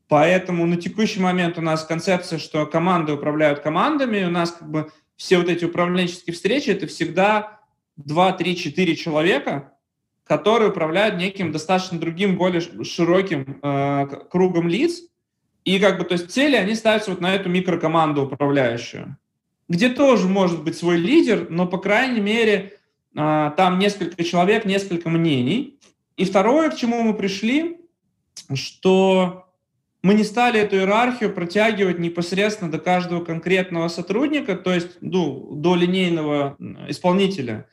[0.08, 4.90] Поэтому на текущий момент у нас концепция, что команды управляют командами, у нас как бы
[5.14, 7.60] все вот эти управленческие встречи, это всегда
[7.96, 9.72] 2, 3, 4 человека,
[10.26, 15.02] которые управляют неким достаточно другим, более широким э, кругом лиц.
[15.64, 19.16] И как бы, то есть цели, они ставятся вот на эту микрокоманду управляющую,
[19.68, 22.78] где тоже может быть свой лидер, но, по крайней мере,
[23.16, 25.78] а, там несколько человек, несколько мнений.
[26.16, 27.78] И второе, к чему мы пришли,
[28.54, 29.48] что
[30.02, 35.74] мы не стали эту иерархию протягивать непосредственно до каждого конкретного сотрудника, то есть ну, до
[35.74, 36.56] линейного
[36.88, 37.68] исполнителя.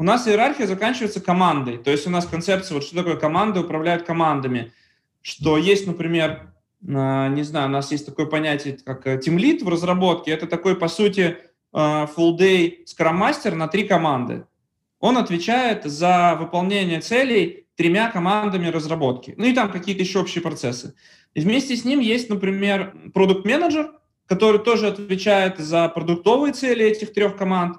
[0.00, 1.76] У нас иерархия заканчивается командой.
[1.76, 4.72] То есть у нас концепция, вот что такое команда, управляют командами.
[5.20, 6.54] Что есть, например,
[6.88, 10.30] а, не знаю, у нас есть такое понятие, как Team Lead в разработке.
[10.30, 11.36] Это такой, по сути,
[11.72, 14.46] а, full day Scrum Master на три команды
[15.00, 19.34] он отвечает за выполнение целей тремя командами разработки.
[19.36, 20.94] Ну и там какие-то еще общие процессы.
[21.34, 23.92] И вместе с ним есть, например, продукт-менеджер,
[24.26, 27.78] который тоже отвечает за продуктовые цели этих трех команд.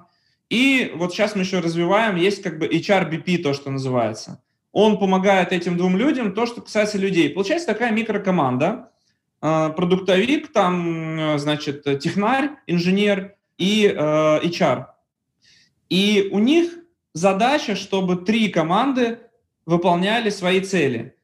[0.52, 4.42] И вот сейчас мы еще развиваем, есть как бы HRBP, то, что называется.
[4.70, 7.30] Он помогает этим двум людям, то, что касается людей.
[7.30, 8.90] Получается такая микрокоманда,
[9.40, 14.88] а, продуктовик, там, значит, технарь, инженер и э, HR.
[15.88, 16.74] И у них
[17.14, 19.20] задача, чтобы три команды
[19.64, 21.16] выполняли свои цели.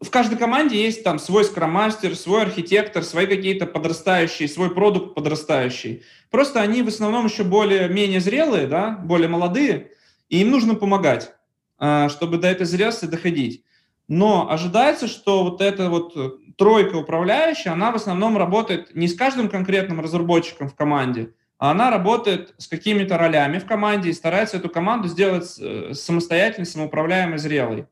[0.00, 6.02] В каждой команде есть там свой скромастер, свой архитектор, свои какие-то подрастающие, свой продукт подрастающий.
[6.30, 9.92] Просто они в основном еще более-менее зрелые, да, более молодые,
[10.28, 11.32] и им нужно помогать,
[11.78, 13.64] а, чтобы до этой зрелости доходить.
[14.06, 16.14] Но ожидается, что вот эта вот
[16.56, 21.90] тройка управляющая, она в основном работает не с каждым конкретным разработчиком в команде, а она
[21.90, 27.86] работает с какими-то ролями в команде и старается эту команду сделать э, самостоятельной, самоуправляемой, зрелой.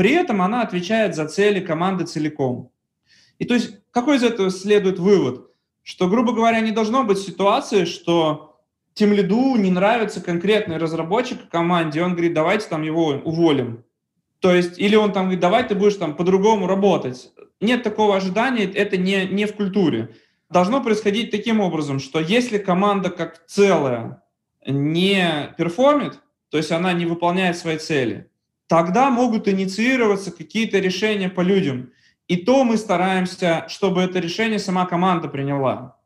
[0.00, 2.72] При этом она отвечает за цели команды целиком.
[3.38, 5.50] И то есть какой из этого следует вывод?
[5.82, 8.56] Что, грубо говоря, не должно быть ситуации, что
[8.94, 13.84] тем лиду не нравится конкретный разработчик команде, он говорит, давайте там его уволим.
[14.38, 17.30] То есть, или он там говорит, давай ты будешь там по-другому работать.
[17.60, 20.14] Нет такого ожидания, это не, не в культуре
[20.48, 24.22] должно происходить таким образом, что если команда как целая
[24.66, 28.30] не перформит, то есть она не выполняет свои цели,
[28.70, 31.90] тогда могут инициироваться какие-то решения по людям.
[32.28, 35.96] И то мы стараемся, чтобы это решение сама команда приняла.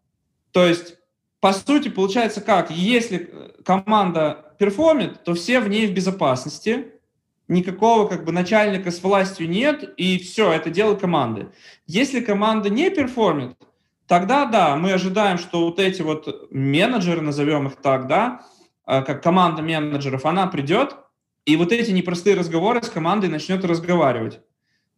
[0.50, 0.96] То есть,
[1.40, 2.70] по сути, получается как?
[2.70, 3.30] Если
[3.66, 6.86] команда перформит, то все в ней в безопасности,
[7.48, 11.48] никакого как бы начальника с властью нет, и все, это дело команды.
[11.86, 13.58] Если команда не перформит,
[14.06, 18.40] тогда да, мы ожидаем, что вот эти вот менеджеры, назовем их так, да,
[18.86, 21.03] э, как команда менеджеров, она придет,
[21.46, 24.40] и вот эти непростые разговоры с командой начнет разговаривать.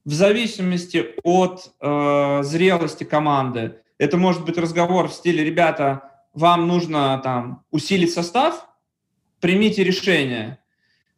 [0.05, 7.21] В зависимости от э, зрелости команды, это может быть разговор в стиле, ребята, вам нужно
[7.25, 8.69] там усилить состав,
[9.41, 10.59] примите решение.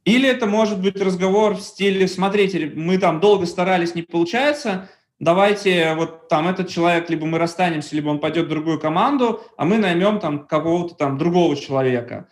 [0.04, 4.88] Или это может быть разговор в стиле, смотрите, мы там долго старались, не получается,
[5.18, 9.66] давайте вот там этот человек, либо мы расстанемся, либо он пойдет в другую команду, а
[9.66, 12.28] мы наймем там какого-то там другого человека.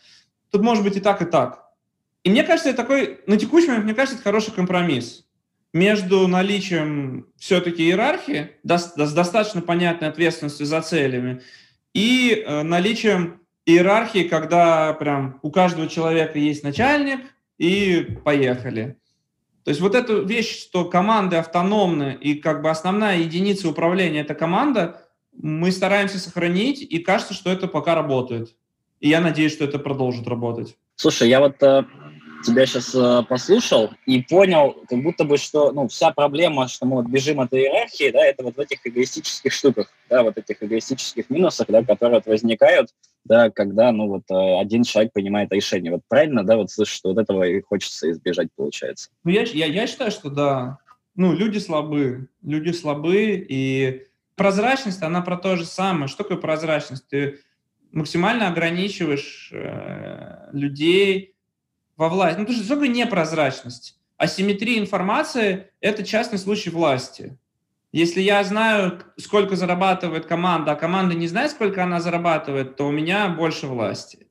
[0.51, 1.66] Тут может быть и так, и так.
[2.27, 5.25] И мне кажется, это такой, на текущий момент, мне кажется, это хороший компромисс
[5.73, 11.43] между наличием все-таки иерархии с достаточно понятной ответственностью за целями
[11.95, 17.21] и э, наличием иерархии, когда прям у каждого человека есть начальник,
[17.59, 18.99] и поехали.
[19.63, 24.35] То есть вот эту вещь, что команды автономны, и как бы основная единица управления– это
[24.35, 25.01] команда,
[25.33, 28.57] мы стараемся сохранить, и кажется, что это пока работает.
[28.99, 30.77] И я надеюсь, что это продолжит работать.
[30.97, 31.85] Слушай, я вот э,
[32.47, 36.97] тебя сейчас э, послушал и понял, как будто бы, что ну, вся проблема, что мы
[36.97, 41.29] вот бежим от иерархии, да, это вот в этих эгоистических штуках, да, вот этих эгоистических
[41.31, 42.91] минусах, да, которые вот возникают,
[43.25, 45.93] да, когда, ну, вот э, один человек принимает решение.
[45.93, 49.11] Вот правильно, да, вот слышишь, что вот этого и хочется избежать, получается?
[49.25, 50.79] Ну, я, я, я считаю, что да.
[51.15, 56.09] Ну, люди слабы, люди слабы, и прозрачность, она про то же самое.
[56.09, 57.09] Что такое прозрачность?
[57.09, 57.41] Ты
[57.91, 61.36] максимально ограничиваешь э, людей,
[61.97, 62.39] во власти.
[62.39, 63.99] Ну, потому что такое непрозрачность.
[64.17, 67.39] Асимметрия информации– это частный случай власти.
[67.93, 72.91] Если я знаю, сколько зарабатывает команда, а команда не знает, сколько она зарабатывает, то у
[72.91, 74.27] меня больше власти.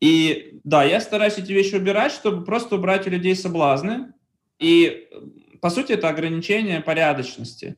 [0.00, 4.12] И да, я стараюсь эти вещи убирать, чтобы просто убрать у людей соблазны.
[4.58, 5.08] И,
[5.60, 7.76] по сути, это ограничение порядочности.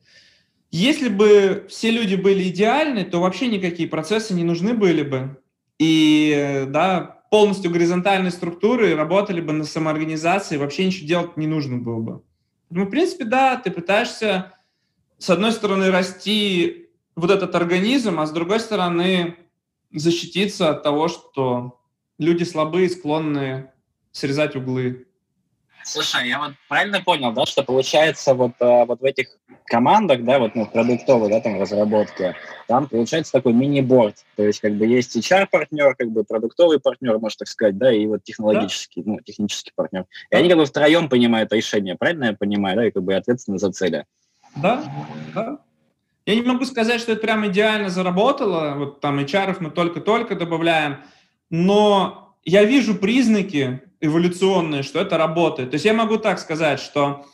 [0.71, 5.41] Если бы все люди были идеальны, то вообще никакие процессы не нужны были бы.
[5.79, 11.99] И, да, полностью горизонтальной структуры, работали бы на самоорганизации, вообще ничего делать не нужно было
[11.99, 12.23] бы.
[12.69, 14.53] Ну, в принципе, да, ты пытаешься,
[15.17, 19.35] с одной стороны, расти вот этот организм, а с другой стороны,
[19.91, 21.79] защититься от того, что
[22.19, 23.71] люди слабые, склонны
[24.11, 25.06] срезать углы.
[25.87, 29.27] Слушай, я вот правильно понял, да, что получается вот, э, вот в этих
[29.63, 32.35] командах, да, вот ну, продуктовой, да, там разработки,
[32.67, 37.37] там получается такой мини-борд, то есть как бы есть HR-партнер, как бы продуктовый партнер, можно
[37.39, 39.11] так сказать, да, и вот технологический, да.
[39.11, 40.03] ну, технический партнер.
[40.29, 43.57] И они как бы втроем понимают решение, правильно я понимаю, да, и как бы ответственны
[43.57, 44.05] за цели.
[44.57, 44.83] Да,
[45.33, 45.59] да.
[46.25, 50.97] Я не могу сказать, что это прям идеально заработало, вот там HR мы только-только добавляем,
[51.49, 55.71] но я вижу признаки, эволюционные, что это работает.
[55.71, 57.25] То есть я могу так сказать, что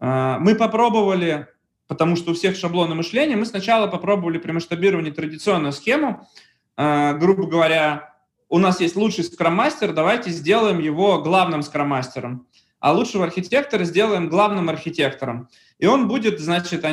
[0.00, 1.48] э, мы попробовали,
[1.86, 6.28] потому что у всех шаблоны мышления, мы сначала попробовали при масштабировании традиционную схему,
[6.76, 8.14] э, грубо говоря,
[8.48, 12.48] у нас есть лучший скрам-мастер, давайте сделаем его главным скрам-мастером,
[12.80, 15.48] а лучшего архитектора сделаем главным архитектором.
[15.78, 16.84] И он будет, значит,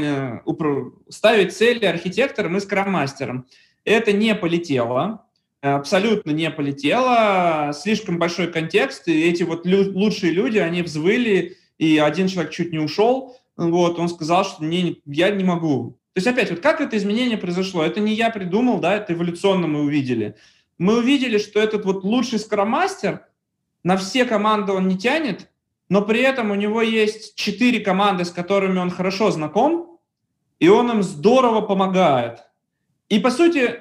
[1.10, 3.48] ставить цели архитектором и скрам-мастером.
[3.84, 5.27] Это не полетело,
[5.62, 11.98] абсолютно не полетело, слишком большой контекст, и эти вот лю- лучшие люди, они взвыли, и
[11.98, 15.98] один человек чуть не ушел, вот, он сказал, что не, я не могу.
[16.14, 17.84] То есть, опять, вот как это изменение произошло?
[17.84, 20.36] Это не я придумал, да, это эволюционно мы увидели.
[20.78, 23.26] Мы увидели, что этот вот лучший скромастер,
[23.84, 25.50] на все команды он не тянет,
[25.90, 30.00] но при этом у него есть четыре команды, с которыми он хорошо знаком,
[30.60, 32.40] и он им здорово помогает.
[33.10, 33.80] И, по сути,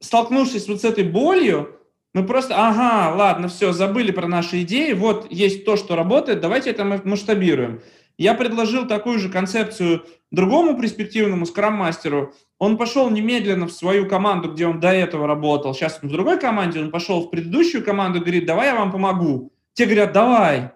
[0.00, 1.76] столкнувшись вот с этой болью,
[2.12, 6.70] мы просто, ага, ладно, все, забыли про наши идеи, вот есть то, что работает, давайте
[6.70, 7.80] это масштабируем.
[8.18, 12.34] Я предложил такую же концепцию другому перспективному скрам-мастеру.
[12.58, 15.72] Он пошел немедленно в свою команду, где он до этого работал.
[15.72, 19.52] Сейчас он в другой команде, он пошел в предыдущую команду говорит, давай я вам помогу.
[19.72, 20.72] Те говорят, давай.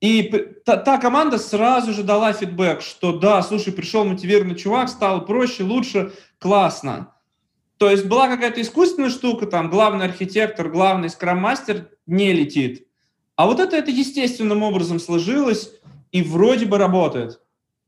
[0.00, 0.22] И
[0.64, 5.64] та, та команда сразу же дала фидбэк, что да, слушай, пришел мотивированный чувак, стало проще,
[5.64, 7.13] лучше, классно.
[7.78, 12.86] То есть была какая-то искусственная штука, там главный архитектор, главный скрам-мастер не летит.
[13.36, 15.72] А вот это, это естественным образом сложилось
[16.12, 17.40] и вроде бы работает.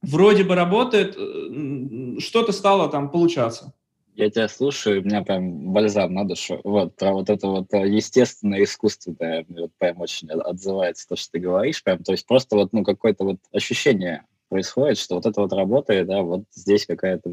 [0.03, 3.73] Вроде бы работает, э, что-то стало там получаться.
[4.15, 6.61] Я тебя слушаю, у меня прям бальзам на душу.
[6.65, 11.33] Вот, про вот это вот э, естественное искусство, да, вот прям очень отзывается то, что
[11.33, 11.83] ты говоришь.
[11.83, 16.07] Прям, то есть просто вот, ну, какое-то вот ощущение происходит, что вот это вот работает,
[16.07, 17.31] да, вот здесь какая-то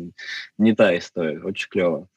[0.58, 2.08] не та история, очень клево.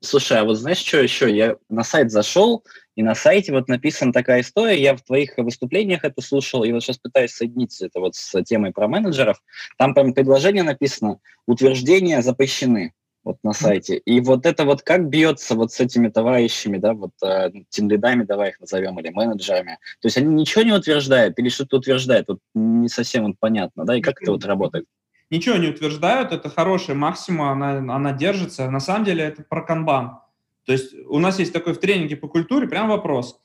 [0.00, 1.34] Слушай, а вот знаешь, что еще?
[1.34, 2.64] Я на сайт зашел,
[2.96, 6.82] и на сайте вот написана такая история, я в твоих выступлениях это слушал, и вот
[6.82, 9.40] сейчас пытаюсь соединить это вот с темой про менеджеров.
[9.78, 12.92] Там прям предложение написано «Утверждения запрещены»
[13.24, 13.96] вот на сайте.
[13.98, 18.24] И вот это вот как бьется вот с этими товарищами, да, вот э, тем лидами,
[18.24, 19.78] давай их назовем, или менеджерами.
[20.00, 23.96] То есть они ничего не утверждают или что-то утверждают, вот не совсем вот понятно, да,
[23.96, 24.86] и как это вот работает?
[25.30, 28.70] Ничего не утверждают, это хорошая максима, она, она держится.
[28.70, 30.18] На самом деле это про канбан.
[30.66, 33.40] То есть у нас есть такой в тренинге по культуре прям вопрос.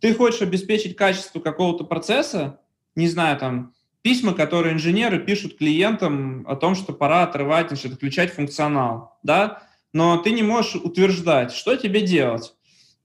[0.00, 2.60] Ты хочешь обеспечить качество какого-то процесса,
[2.94, 8.32] не знаю, там, письма, которые инженеры пишут клиентам о том, что пора отрывать, значит, отключать
[8.32, 9.62] функционал, да,
[9.92, 12.54] но ты не можешь утверждать, что тебе делать.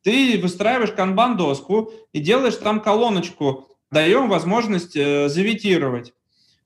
[0.02, 6.14] Ты выстраиваешь канбан-доску и делаешь там колоночку, даем возможность э, завитировать.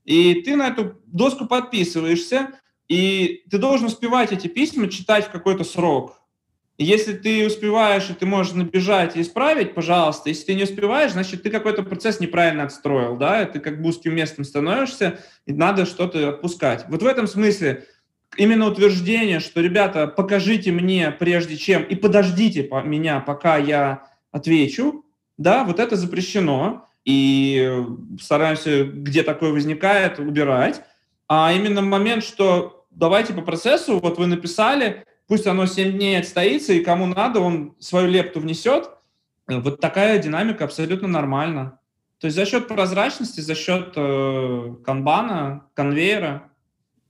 [0.06, 2.52] И ты на эту доску подписываешься,
[2.88, 6.21] и ты должен успевать эти письма читать в какой-то срок.
[6.84, 10.30] Если ты успеваешь, и ты можешь набежать и исправить, пожалуйста.
[10.30, 14.16] Если ты не успеваешь, значит, ты какой-то процесс неправильно отстроил, да, ты как бы узким
[14.16, 16.86] местом становишься, и надо что-то отпускать.
[16.90, 17.86] Вот в этом смысле
[18.36, 25.06] именно утверждение, что, ребята, покажите мне прежде чем, и подождите меня, пока я отвечу,
[25.38, 27.80] да, вот это запрещено, и
[28.20, 30.82] стараемся, где такое возникает, убирать.
[31.28, 36.74] А именно момент, что давайте по процессу, вот вы написали, пусть оно 7 дней отстоится,
[36.74, 38.90] и кому надо, он свою лепту внесет.
[39.48, 41.80] Вот такая динамика абсолютно нормальна.
[42.20, 46.52] То есть за счет прозрачности, за счет э, канбана, конвейера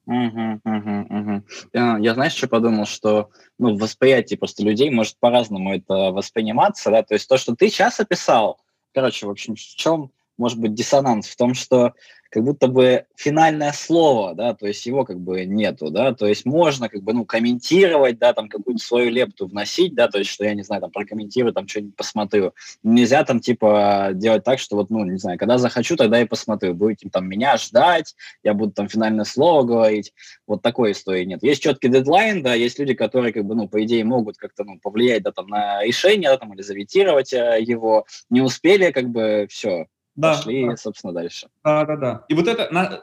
[0.05, 1.43] Угу, угу, угу.
[1.73, 7.03] Я, знаешь, что подумал, что ну, в восприятии просто людей может по-разному это восприниматься, да,
[7.03, 8.59] то есть то, что ты сейчас описал,
[8.93, 11.27] короче, в общем, в чем может быть диссонанс?
[11.27, 11.93] В том, что
[12.31, 16.45] как будто бы финальное слово, да, то есть его как бы нету, да, то есть
[16.45, 20.45] можно как бы, ну, комментировать, да, там какую-то свою лепту вносить, да, то есть что
[20.45, 22.53] я, не знаю, там прокомментирую, там что-нибудь посмотрю.
[22.83, 26.73] Нельзя там типа делать так, что вот, ну, не знаю, когда захочу, тогда и посмотрю.
[26.73, 30.13] Будете там меня ждать, я буду там финальное слово говорить.
[30.47, 31.43] Вот такой истории нет.
[31.43, 34.79] Есть четкий дедлайн, да, есть люди, которые как бы, ну, по идее могут как-то, ну,
[34.79, 38.05] повлиять, да, там на решение, да, там, или завитировать э, его.
[38.29, 40.77] Не успели, как бы, все, да, пошли, да.
[40.77, 41.47] собственно, дальше.
[41.63, 42.25] Да, да, да.
[42.27, 43.01] И вот это на,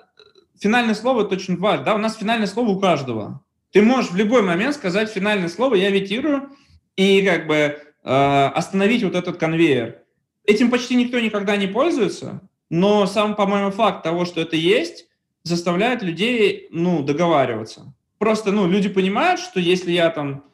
[0.61, 1.85] финальное слово это очень важно.
[1.85, 3.43] Да, у нас финальное слово у каждого.
[3.73, 6.51] Ты можешь в любой момент сказать финальное слово, я витирую,
[6.97, 10.03] и как бы э, остановить вот этот конвейер.
[10.45, 12.41] Этим почти никто никогда не пользуется,
[12.71, 15.07] но сам, по-моему, факт того, что это есть,
[15.43, 17.93] заставляет людей, ну, договариваться.
[18.19, 20.45] Просто, ну, люди понимают, что если я там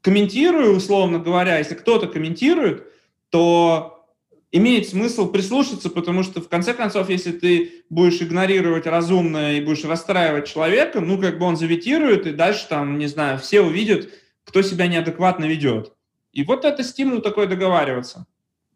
[0.00, 2.86] комментирую, условно говоря, если кто-то комментирует,
[3.30, 3.95] то
[4.56, 9.84] имеет смысл прислушаться, потому что, в конце концов, если ты будешь игнорировать разумное и будешь
[9.84, 14.08] расстраивать человека, ну, как бы он завитирует, и дальше там, не знаю, все увидят,
[14.44, 15.92] кто себя неадекватно ведет.
[16.32, 18.26] И вот это стимул такой договариваться.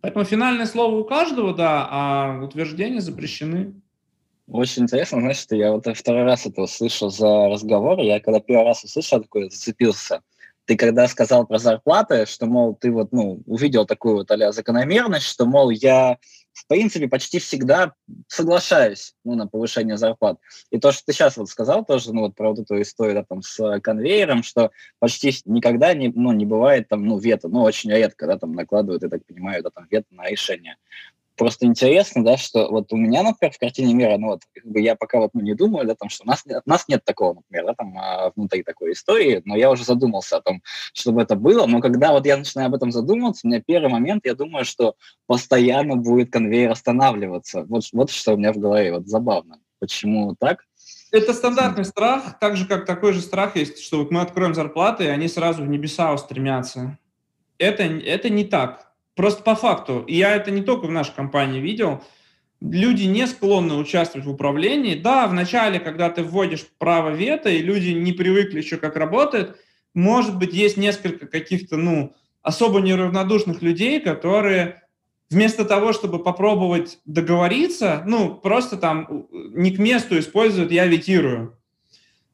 [0.00, 3.74] Поэтому финальное слово у каждого, да, а утверждения запрещены.
[4.48, 8.00] Очень интересно, знаешь, что я вот второй раз это услышал за разговор.
[8.00, 10.22] Я когда первый раз услышал, такой зацепился
[10.70, 15.26] ты когда сказал про зарплаты, что, мол, ты вот, ну, увидел такую вот а закономерность,
[15.26, 16.16] что, мол, я,
[16.52, 17.94] в принципе, почти всегда
[18.28, 20.38] соглашаюсь, ну, на повышение зарплат.
[20.70, 23.24] И то, что ты сейчас вот сказал тоже, ну, вот про вот эту историю, да,
[23.28, 27.90] там, с конвейером, что почти никогда не, ну, не бывает там, ну, вето, ну, очень
[27.90, 30.76] редко, да, там, накладывают, я так понимаю, да, там, вето на решение
[31.40, 34.78] просто интересно, да, что вот у меня, например, в картине мира, ну вот, как бы
[34.78, 37.36] я пока вот ну, не думаю, да, там, что у нас, у нас нет такого,
[37.36, 41.36] например, да, там, а, внутри такой истории, но я уже задумался о том, чтобы это
[41.36, 44.66] было, но когда вот я начинаю об этом задумываться, у меня первый момент, я думаю,
[44.66, 47.64] что постоянно будет конвейер останавливаться.
[47.70, 49.60] Вот, вот что у меня в голове, вот забавно.
[49.78, 50.66] Почему так?
[51.10, 55.04] Это стандартный страх, так же, как такой же страх есть, что вот мы откроем зарплаты,
[55.04, 56.98] и они сразу в небеса устремятся.
[57.56, 62.02] Это, это не так Просто по факту, я это не только в нашей компании видел,
[62.60, 64.94] люди не склонны участвовать в управлении.
[64.94, 69.56] Да, в начале, когда ты вводишь право вето, и люди не привыкли еще, как работает,
[69.94, 74.82] может быть, есть несколько каких-то, ну, особо неравнодушных людей, которые
[75.30, 81.56] вместо того, чтобы попробовать договориться, ну, просто там не к месту используют «я ветирую».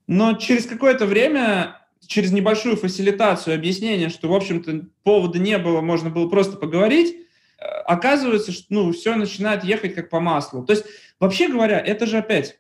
[0.06, 6.10] Но через какое-то время через небольшую фасилитацию, объяснение, что, в общем-то, повода не было, можно
[6.10, 7.16] было просто поговорить,
[7.58, 10.64] э, оказывается, что ну, все начинает ехать как по маслу.
[10.64, 10.84] То есть,
[11.20, 12.58] вообще говоря, это же опять,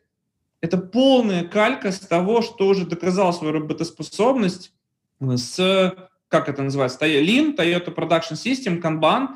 [0.60, 4.72] это полная калька с того, что уже доказал свою работоспособность
[5.20, 5.94] с,
[6.28, 9.28] как это называется, Lean, Toyota Production System, Kanban.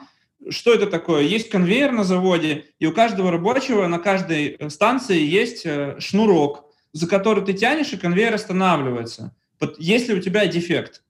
[0.49, 1.23] Что это такое?
[1.23, 7.07] Есть конвейер на заводе, и у каждого рабочего на каждой станции есть э, шнурок, за
[7.07, 9.35] который ты тянешь, и конвейер останавливается.
[9.79, 11.03] Если у тебя дефект,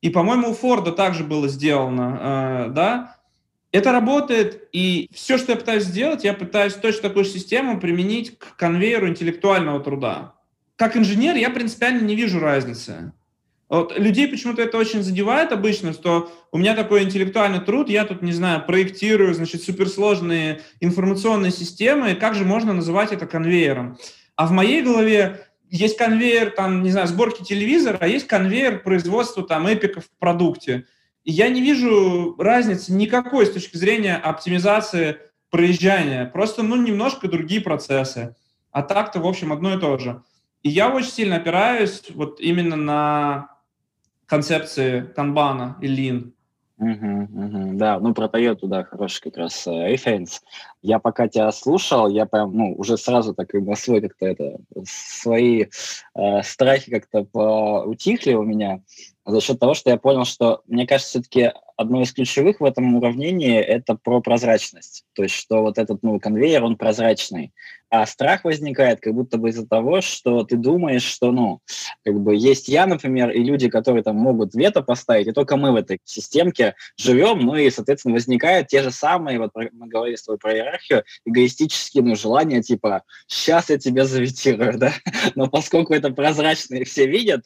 [0.00, 3.16] и, по-моему, у Форда также было сделано, э, да,
[3.72, 8.38] это работает, и все, что я пытаюсь сделать, я пытаюсь точно такую же систему применить
[8.38, 10.34] к конвейеру интеллектуального труда.
[10.76, 13.12] Как инженер я принципиально не вижу разницы.
[13.68, 18.22] Вот людей почему-то это очень задевает обычно, что у меня такой интеллектуальный труд, я тут,
[18.22, 23.98] не знаю, проектирую, значит, суперсложные информационные системы, как же можно называть это конвейером?
[24.36, 29.42] А в моей голове есть конвейер, там, не знаю, сборки телевизора, а есть конвейер производства
[29.42, 30.86] там эпиков в продукте.
[31.24, 35.18] И я не вижу разницы никакой с точки зрения оптимизации
[35.50, 36.26] проезжания.
[36.26, 38.34] Просто, ну, немножко другие процессы.
[38.70, 40.22] а так-то, в общем, одно и то же.
[40.62, 43.48] И я очень сильно опираюсь вот именно на
[44.26, 46.35] концепции канбана и лин.
[46.78, 49.96] Угу, угу, да, ну про Toyota, да, хороший как раз э.
[50.82, 54.58] Я пока тебя слушал, я прям, ну, уже сразу так и на свой как-то это,
[54.84, 55.64] свои
[56.14, 58.82] э, страхи как-то утихли у меня
[59.26, 62.94] за счет того, что я понял, что, мне кажется, все-таки одно из ключевых в этом
[62.94, 65.04] уравнении– это про прозрачность.
[65.14, 67.52] То есть, что вот этот ну, конвейер, он прозрачный.
[67.96, 71.60] А страх возникает как будто бы из-за того, что ты думаешь, что, ну,
[72.04, 75.72] как бы есть я, например, и люди, которые там могут вето поставить, и только мы
[75.72, 80.24] в этой системке живем, ну и, соответственно, возникают те же самые, вот мы говорили с
[80.24, 84.92] тобой про иерархию, эгоистические, ну, желания, типа, сейчас я тебя заветирую, да,
[85.34, 87.44] но поскольку это прозрачно и все видят,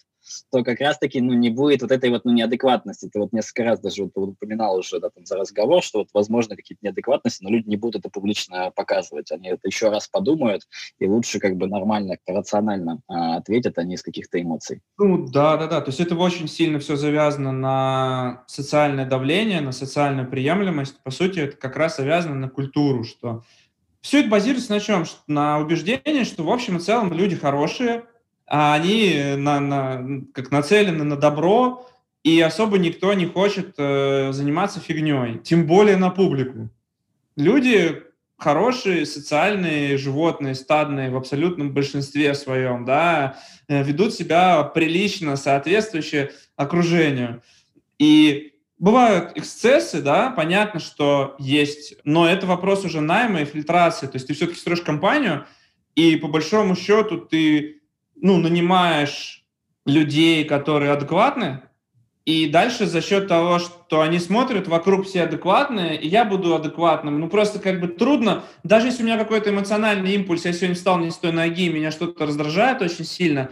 [0.51, 3.09] то как раз-таки ну, не будет вот этой вот ну, неадекватности.
[3.13, 6.57] Ты вот несколько раз даже вот, упоминал уже да, там, за разговор, что вот возможно
[6.57, 9.31] какие-то неадекватности, но люди не будут это публично показывать.
[9.33, 10.63] Они это еще раз подумают
[10.99, 14.83] и лучше как бы нормально, рационально а, ответят, а не из каких-то эмоций.
[14.99, 15.81] Ну да, да, да.
[15.81, 21.03] То есть это очень сильно все завязано на социальное давление, на социальную приемлемость.
[21.03, 23.43] По сути, это как раз завязано на культуру, что
[24.01, 25.05] все это базируется на чем?
[25.27, 28.05] На убеждении, что в общем и целом люди хорошие,
[28.51, 31.87] а они на, на, как нацелены на добро,
[32.25, 36.69] и особо никто не хочет э, заниматься фигней, тем более на публику.
[37.37, 38.03] Люди
[38.37, 43.39] хорошие, социальные животные, стадные в абсолютном большинстве своем, да,
[43.69, 47.43] э, ведут себя прилично, соответствующе окружению.
[48.01, 54.07] И бывают эксцессы, да, понятно, что есть, но это вопрос уже найма и фильтрации.
[54.09, 55.47] То есть ты все-таки строишь компанию,
[55.95, 57.80] и по большому счету ты
[58.23, 59.45] ну, нанимаешь
[59.87, 61.63] людей, которые адекватны,
[62.27, 67.19] и дальше за счет того, что они смотрят, вокруг все адекватные, и я буду адекватным.
[67.19, 70.99] Ну, просто как бы трудно, даже если у меня какой-то эмоциональный импульс, я сегодня встал
[70.99, 73.51] не с той ноги, меня что-то раздражает очень сильно,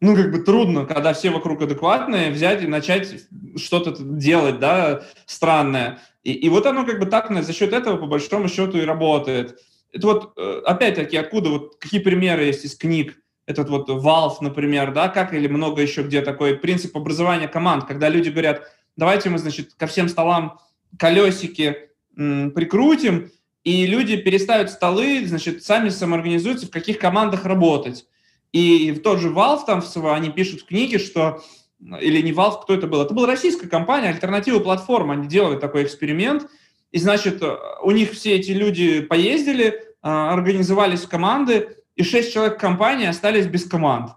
[0.00, 3.26] ну, как бы трудно, когда все вокруг адекватные, взять и начать
[3.56, 5.98] что-то делать, да, странное.
[6.22, 9.58] И, и вот оно как бы так за счет этого, по большому счету, и работает.
[9.92, 13.18] Это вот, э, опять-таки, откуда, вот какие примеры есть из книг,
[13.48, 18.10] этот вот Valve, например, да, как или много еще где такой принцип образования команд, когда
[18.10, 20.60] люди говорят, давайте мы, значит, ко всем столам
[20.98, 23.30] колесики м, прикрутим,
[23.64, 28.06] и люди переставят столы, значит, сами самоорганизуются, в каких командах работать.
[28.52, 29.82] И в тот же Valve там
[30.12, 31.42] они пишут в книге, что
[31.80, 33.00] или не Valve, кто это был?
[33.00, 35.14] Это была российская компания, альтернатива платформа.
[35.14, 36.48] Они делали такой эксперимент.
[36.92, 37.42] И, значит,
[37.82, 43.46] у них все эти люди поездили, а, организовались в команды, и 6 человек компании остались
[43.46, 44.12] без команд.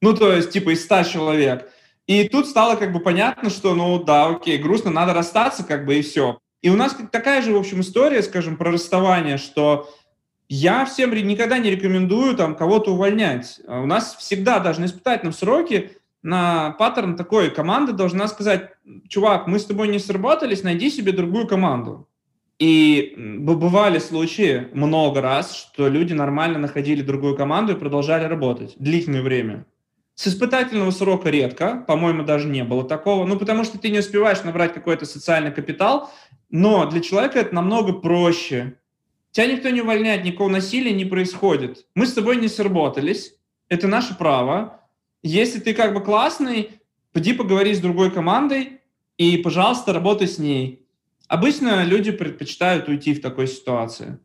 [0.00, 1.70] Ну, то есть, типа, из 100 человек.
[2.06, 5.96] И тут стало как бы понятно, что, ну, да, окей, грустно, надо расстаться, как бы,
[5.96, 6.38] и все.
[6.62, 9.90] И у нас такая же, в общем, история, скажем, про расставание, что
[10.48, 13.60] я всем никогда не рекомендую там кого-то увольнять.
[13.66, 18.70] У нас всегда даже на испытательном сроке на паттерн такой, команда должна сказать,
[19.08, 22.08] чувак, мы с тобой не сработались, найди себе другую команду.
[22.58, 29.22] И бывали случаи много раз, что люди нормально находили другую команду и продолжали работать длительное
[29.22, 29.66] время.
[30.14, 33.26] С испытательного срока редко, по-моему, даже не было такого.
[33.26, 36.10] Ну, потому что ты не успеваешь набрать какой-то социальный капитал,
[36.48, 38.78] но для человека это намного проще.
[39.32, 41.84] Тебя никто не увольняет, никакого насилия не происходит.
[41.94, 43.34] Мы с тобой не сработались,
[43.68, 44.80] это наше право.
[45.22, 46.70] Если ты как бы классный,
[47.12, 48.80] пойди поговори с другой командой
[49.18, 50.85] и, пожалуйста, работай с ней.
[51.28, 54.18] Обычно люди предпочитают уйти в такой ситуации.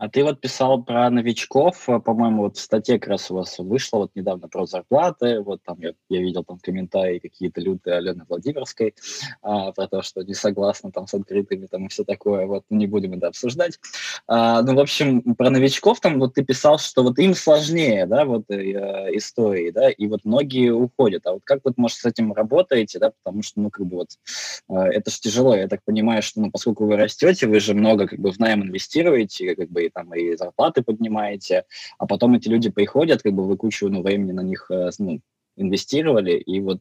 [0.00, 3.58] А ты вот писал про новичков, э, по-моему, вот в статье как раз у вас
[3.58, 8.24] вышло вот недавно про зарплаты, вот там я, я видел там комментарии какие-то лютые Алены
[8.26, 8.94] Владимировской
[9.42, 12.86] а, про то, что не согласна там с открытыми там и все такое, вот не
[12.86, 13.78] будем это обсуждать.
[14.26, 18.24] А, ну, в общем, про новичков там вот ты писал, что вот им сложнее, да,
[18.24, 21.26] вот э, истории, да, и вот многие уходят.
[21.26, 24.08] А вот как вот, может, с этим работаете, да, потому что, ну, как бы вот
[24.70, 28.08] э, это же тяжело, я так понимаю, что, ну, поскольку вы растете, вы же много
[28.08, 31.64] как бы в найм инвестируете, как бы там и зарплаты поднимаете,
[31.98, 35.20] а потом эти люди приходят, как бы вы кучу ну, времени на них э, ну,
[35.56, 36.80] инвестировали и вот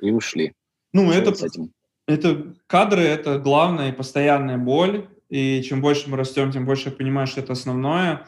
[0.00, 0.54] и ушли.
[0.92, 1.72] Ну, это, с этим?
[2.08, 6.94] это кадры, это главная и постоянная боль, и чем больше мы растем, тем больше я
[6.94, 8.26] понимаю, что это основное.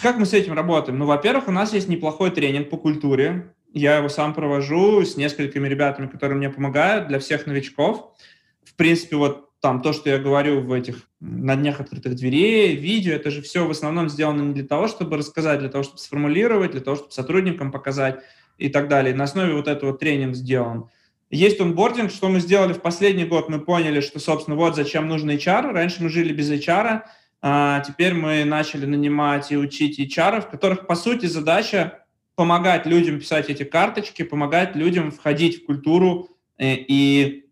[0.00, 0.98] Как мы с этим работаем?
[0.98, 3.54] Ну, во-первых, у нас есть неплохой тренинг по культуре.
[3.74, 8.14] Я его сам провожу с несколькими ребятами, которые мне помогают для всех новичков.
[8.62, 13.14] В принципе, вот там то, что я говорю в этих на днях открытых дверей, видео,
[13.14, 16.72] это же все в основном сделано не для того, чтобы рассказать, для того, чтобы сформулировать,
[16.72, 18.18] для того, чтобы сотрудникам показать
[18.58, 19.14] и так далее.
[19.14, 20.90] На основе вот этого тренинг сделан.
[21.30, 25.30] Есть онбординг, что мы сделали в последний год, мы поняли, что, собственно, вот зачем нужен
[25.30, 25.70] HR.
[25.70, 27.02] Раньше мы жили без HR,
[27.40, 32.00] А теперь мы начали нанимать и учить HR, которых, по сути, задача
[32.34, 37.46] помогать людям писать эти карточки, помогать людям входить в культуру э, и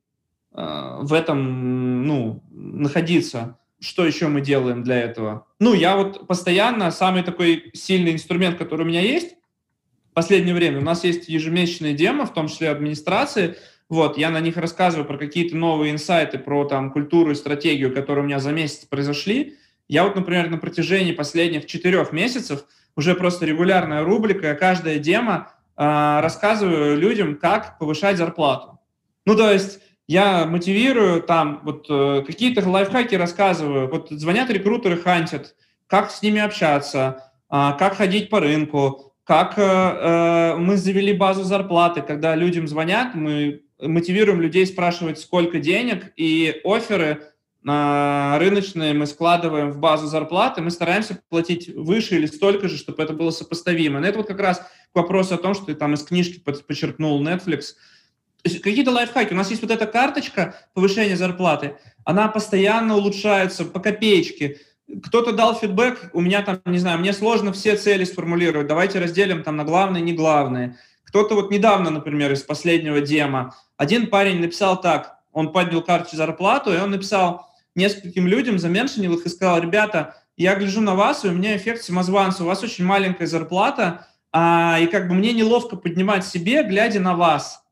[0.53, 3.59] в этом ну, находиться.
[3.81, 5.47] Что еще мы делаем для этого?
[5.59, 9.37] Ну, я вот постоянно, самый такой сильный инструмент, который у меня есть
[10.11, 13.57] в последнее время, у нас есть ежемесячные демо, в том числе администрации,
[13.91, 18.23] вот, я на них рассказываю про какие-то новые инсайты, про там культуру и стратегию, которые
[18.23, 19.57] у меня за месяц произошли.
[19.89, 26.21] Я вот, например, на протяжении последних четырех месяцев уже просто регулярная рубрика, каждая демо э,
[26.21, 28.79] рассказываю людям, как повышать зарплату.
[29.27, 29.81] Ну, то есть
[30.11, 35.55] я мотивирую там, вот э, какие-то лайфхаки рассказываю, вот звонят рекрутеры, хантят,
[35.87, 41.45] как с ними общаться, э, как ходить по рынку, как э, э, мы завели базу
[41.45, 47.31] зарплаты, когда людям звонят, мы мотивируем людей спрашивать, сколько денег, и оферы
[47.65, 53.03] а, рыночные мы складываем в базу зарплаты, мы стараемся платить выше или столько же, чтобы
[53.03, 54.01] это было сопоставимо.
[54.01, 57.23] Но это вот как раз к вопросу о том, что ты там из книжки подчеркнул
[57.23, 57.75] Netflix.
[58.43, 59.33] Какие-то лайфхаки.
[59.33, 64.59] У нас есть вот эта карточка повышения зарплаты, она постоянно улучшается по копеечке.
[65.05, 69.43] Кто-то дал фидбэк, у меня там, не знаю, мне сложно все цели сформулировать, давайте разделим
[69.43, 70.79] там на главные не главные.
[71.05, 76.73] Кто-то вот недавно, например, из последнего дема, один парень написал так, он поднял карту зарплату,
[76.73, 81.29] и он написал, нескольким людям, заменшинил их и сказал, ребята, я гляжу на вас, и
[81.29, 85.77] у меня эффект самозванца, у вас очень маленькая зарплата, а, и как бы мне неловко
[85.77, 87.63] поднимать себе, глядя на вас.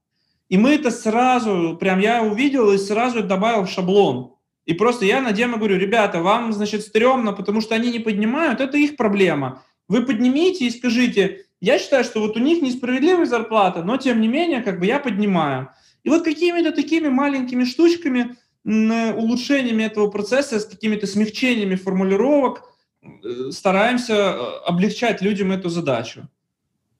[0.49, 4.35] И мы это сразу, прям я увидел и сразу добавил в шаблон.
[4.65, 8.61] И просто я на демо говорю, ребята, вам, значит, стрёмно, потому что они не поднимают,
[8.61, 9.63] это их проблема.
[9.89, 14.29] Вы поднимите и скажите, я считаю, что вот у них несправедливая зарплата, но тем не
[14.29, 15.71] менее, как бы я поднимаю.
[16.05, 18.37] И вот какими-то такими маленькими штучками–
[18.69, 22.63] улучшениями этого процесса, с какими-то смягчениями формулировок
[23.03, 24.37] э, стараемся э,
[24.67, 26.29] облегчать людям эту задачу.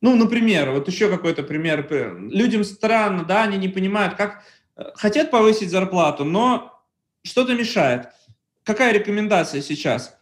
[0.01, 1.87] Ну, например, вот еще какой-то пример.
[2.31, 4.45] Людям странно, да, они не понимают, как
[4.77, 6.81] э, хотят повысить зарплату, но
[7.23, 8.09] что-то мешает.
[8.63, 10.17] Какая рекомендация сейчас?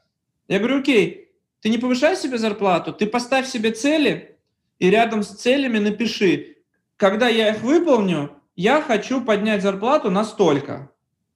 [0.48, 4.36] Я говорю, окей, ты не повышай себе зарплату, ты поставь себе цели
[4.78, 6.56] и рядом с целями напиши,
[6.96, 10.90] когда я их выполню, я хочу поднять зарплату настолько.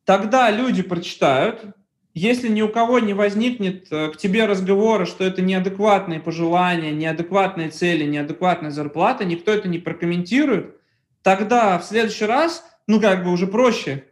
[0.05, 1.65] Тогда люди прочитают,
[2.21, 7.71] если ни у кого не возникнет э, к тебе разговора, что это неадекватные пожелания, неадекватные
[7.71, 10.77] цели, неадекватная зарплата, никто это не прокомментирует,
[11.23, 14.05] тогда в следующий раз, ну как бы уже проще.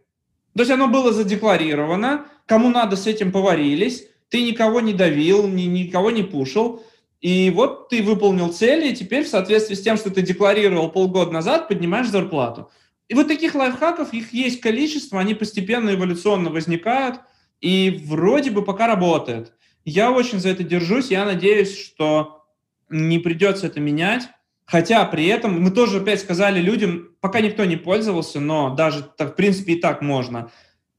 [0.55, 5.63] То есть оно было задекларировано, кому надо с этим поварились, ты никого не давил, ни,
[5.63, 6.83] никого не пушил,
[7.21, 11.31] и вот ты выполнил цели, и теперь в соответствии с тем, что ты декларировал полгода
[11.31, 12.71] назад, поднимаешь зарплату.
[13.07, 17.19] И вот таких лайфхаков, их есть количество, они постепенно эволюционно возникают,
[17.61, 19.53] и вроде бы пока работает.
[19.85, 22.45] Я очень за это держусь, я надеюсь, что
[22.89, 24.29] не придется это менять.
[24.65, 29.33] Хотя при этом мы тоже опять сказали людям, пока никто не пользовался, но даже так,
[29.33, 30.51] в принципе и так можно.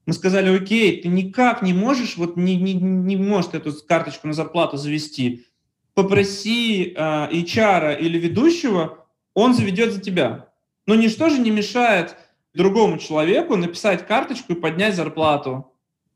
[0.06, 4.32] Мы сказали, окей, ты никак не можешь, вот не, не, не можешь эту карточку на
[4.32, 5.46] зарплату завести.
[5.94, 10.48] Попроси э, HR или ведущего, он заведет за тебя.
[10.86, 12.16] Но ничто же не мешает
[12.54, 15.69] другому человеку написать карточку и поднять зарплату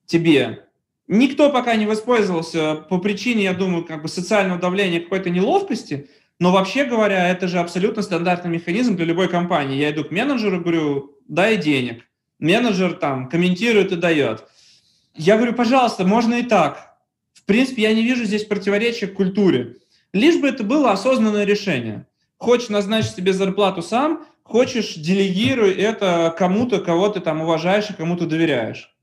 [0.07, 0.67] тебе.
[1.07, 6.51] Никто пока не воспользовался по причине, я думаю, как бы социального давления, какой-то неловкости, но
[6.51, 9.77] вообще говоря, это же абсолютно стандартный механизм для любой компании.
[9.77, 12.05] Я иду к менеджеру, говорю, дай денег.
[12.39, 14.45] Менеджер там комментирует и дает.
[15.15, 16.97] Я говорю, пожалуйста, можно и так.
[17.35, 19.77] В принципе, я не вижу здесь противоречия к культуре.
[20.13, 22.07] Лишь бы это было осознанное решение.
[22.39, 28.17] Хочешь назначить себе зарплату сам, Хочешь, делегируй это кому-то, кого ты там уважаешь и кому
[28.17, 28.94] то доверяешь.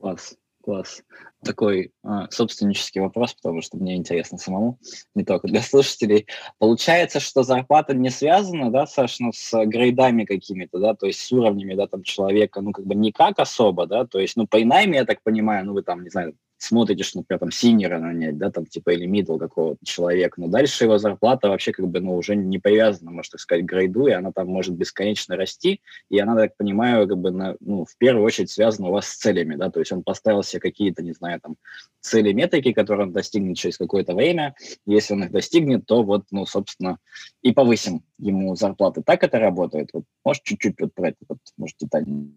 [0.00, 0.34] Класс,
[0.64, 1.02] класс.
[1.44, 4.78] Такой э, собственнический вопрос, потому что мне интересно самому,
[5.14, 6.26] не только для слушателей.
[6.58, 11.30] Получается, что зарплата не связана, да, Саш, ну, с грейдами какими-то, да, то есть с
[11.32, 14.98] уровнями, да, там, человека, ну, как бы никак особо, да, то есть, ну, по найме,
[14.98, 18.50] я так понимаю, ну, вы там, не знаю, смотрите, что, например, там синера нанять, да,
[18.50, 22.36] там типа или мидл какого-то человека, но дальше его зарплата вообще как бы, ну, уже
[22.36, 25.80] не привязана, можно так сказать, к грейду, и она там может бесконечно расти,
[26.10, 29.16] и она, так понимаю, как бы, на, ну, в первую очередь связана у вас с
[29.16, 31.56] целями, да, то есть он поставил себе какие-то, не знаю, там,
[32.00, 34.54] цели, метрики, которые он достигнет через какое-то время,
[34.86, 36.98] если он их достигнет, то вот, ну, собственно,
[37.42, 39.02] и повысим ему зарплаты.
[39.02, 39.90] Так это работает?
[39.92, 42.28] Вот, может, чуть-чуть вот про это, вот, может, детальнее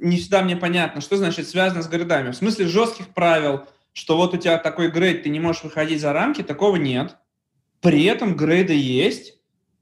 [0.00, 2.30] не всегда мне понятно, что значит связано с грейдами.
[2.30, 6.12] В смысле жестких правил, что вот у тебя такой грейд, ты не можешь выходить за
[6.12, 7.16] рамки, такого нет.
[7.80, 9.34] При этом грейды есть.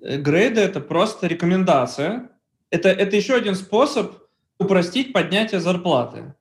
[0.03, 2.31] Э, грейды– это просто рекомендация.
[2.71, 4.17] Это, это еще один способ
[4.59, 6.35] упростить поднятие зарплаты.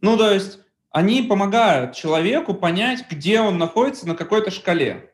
[0.00, 0.60] Ну, то есть
[0.90, 5.12] они помогают человеку понять, где он находится на какой-то шкале.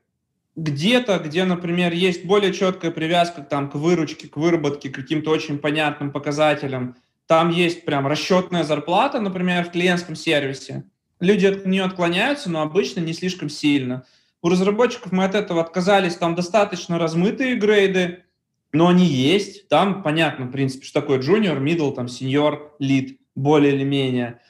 [0.57, 5.59] Где-то, где, например, есть более четкая привязка там, к выручке, к выработке, к каким-то очень
[5.59, 6.97] понятным показателям,
[7.27, 10.85] там есть прям расчетная зарплата, например, в клиентском сервисе.
[11.21, 14.05] Люди от нее отклоняются, но обычно не слишком сильно.
[14.43, 18.25] У разработчиков мы от этого отказались, там достаточно размытые грейды,
[18.73, 19.69] но они есть.
[19.69, 24.41] Там понятно, в принципе, что такое junior, middle, там, senior, lead, более или менее.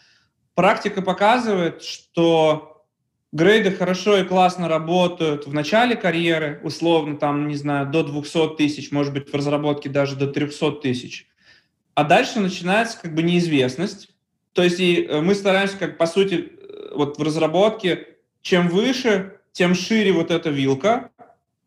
[0.57, 2.87] Практика показывает, что
[3.31, 8.91] грейды хорошо и классно работают в начале карьеры, условно, там, не знаю, до 200 тысяч,
[8.91, 11.29] может быть, в разработке даже до 300 тысяч.
[11.95, 14.09] А дальше начинается как бы неизвестность.
[14.53, 19.39] То есть и э, мы стараемся, как по сути, э, вот в разработке, чем выше,
[19.53, 21.11] тем шире вот эта вилка.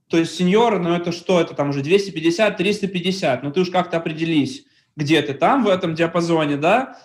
[0.10, 3.98] То есть сеньор, ну это что, это там уже 250, 350, ну ты уж как-то
[3.98, 4.66] определись,
[4.96, 6.98] где ты там в этом диапазоне, да.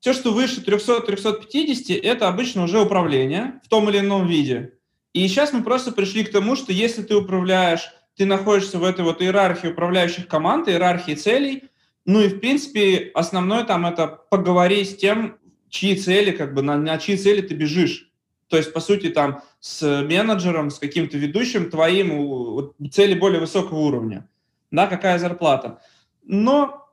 [0.00, 4.72] Все, что выше 300-350, это обычно уже управление в том или ином виде.
[5.12, 9.04] И сейчас мы просто пришли к тому, что если ты управляешь, ты находишься в этой
[9.04, 11.64] вот иерархии управляющих команд, иерархии целей,
[12.06, 15.38] ну и, в принципе, основное там это поговорить с тем,
[15.68, 18.10] чьи цели, как бы, на, на чьи цели ты бежишь.
[18.48, 24.28] То есть, по сути, там с менеджером, с каким-то ведущим твоим цели более высокого уровня.
[24.72, 25.80] Да, какая зарплата.
[26.24, 26.88] Но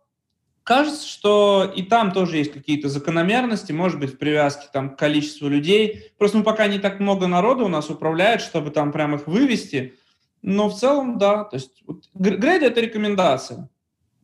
[0.64, 5.48] кажется, что и там тоже есть какие-то закономерности, может быть, в привязке там, к количеству
[5.48, 6.12] людей.
[6.20, 9.96] Просто ну, пока не так много народу у нас управляет, чтобы там прям их вывести.
[10.44, 11.44] Но в целом, да.
[11.46, 13.70] То есть вот, грейд– это рекомендация.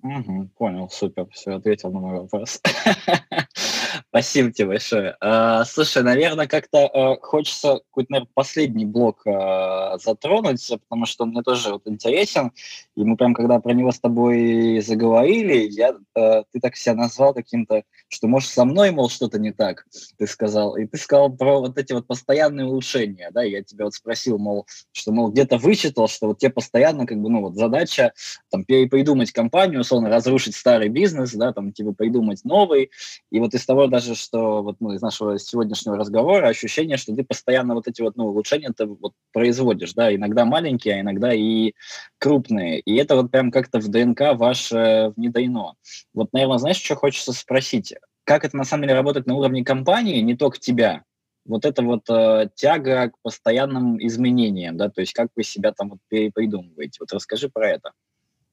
[0.03, 2.59] Угу, понял, супер, все, ответил на мой вопрос.
[4.09, 5.15] Спасибо тебе большое.
[5.21, 11.29] А, слушай, наверное, как-то а, хочется какой-то, наверное, последний блок а, затронуть, потому что он
[11.29, 12.51] мне тоже вот интересен.
[12.95, 17.83] И мы прям, когда про него с тобой заговорили, я, ты так себя назвал каким-то,
[18.07, 19.87] что, может, со мной, мол, что-то не так,
[20.17, 20.75] ты сказал.
[20.75, 24.67] И ты сказал про вот эти вот постоянные улучшения, да, я тебя вот спросил, мол,
[24.91, 28.13] что, мол, где-то вычитал, что вот тебе постоянно, как бы, ну, вот задача,
[28.51, 32.89] там, придумать компанию, условно, разрушить старый бизнес, да, там, типа, придумать новый.
[33.31, 37.23] И вот из того даже что вот ну, из нашего сегодняшнего разговора ощущение, что ты
[37.23, 41.73] постоянно вот эти вот ну, улучшения ты вот производишь, да, иногда маленькие, а иногда и
[42.17, 42.79] крупные.
[42.79, 45.75] И это вот прям как-то в ДНК ваше внедрено.
[46.13, 47.93] Вот, наверное, знаешь, что хочется спросить?
[48.23, 51.03] Как это на самом деле работает на уровне компании, не только тебя?
[51.45, 55.89] Вот это вот э, тяга к постоянным изменениям, да, то есть как вы себя там
[55.89, 56.99] вот придумываете.
[57.01, 57.91] Вот расскажи про это.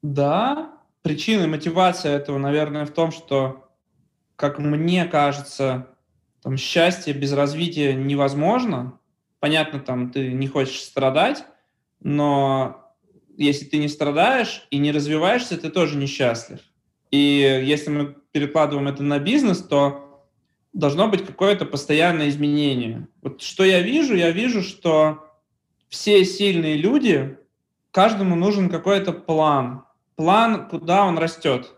[0.03, 3.67] Да, причина и мотивация этого, наверное, в том, что
[4.37, 5.89] как мне кажется,
[6.43, 8.99] там, счастье без развития невозможно.
[9.39, 11.45] Понятно, там, ты не хочешь страдать,
[12.01, 12.95] но
[13.37, 16.61] если ты не страдаешь и не развиваешься, ты тоже несчастлив.
[17.11, 20.27] И если мы перекладываем это на бизнес, то
[20.73, 23.09] должно быть какое-то постоянное изменение.
[23.23, 24.15] Вот что я вижу?
[24.15, 25.27] Я вижу, что
[25.89, 27.37] все сильные люди,
[27.91, 29.85] каждому нужен какой-то план.
[30.21, 31.73] План, куда он растет.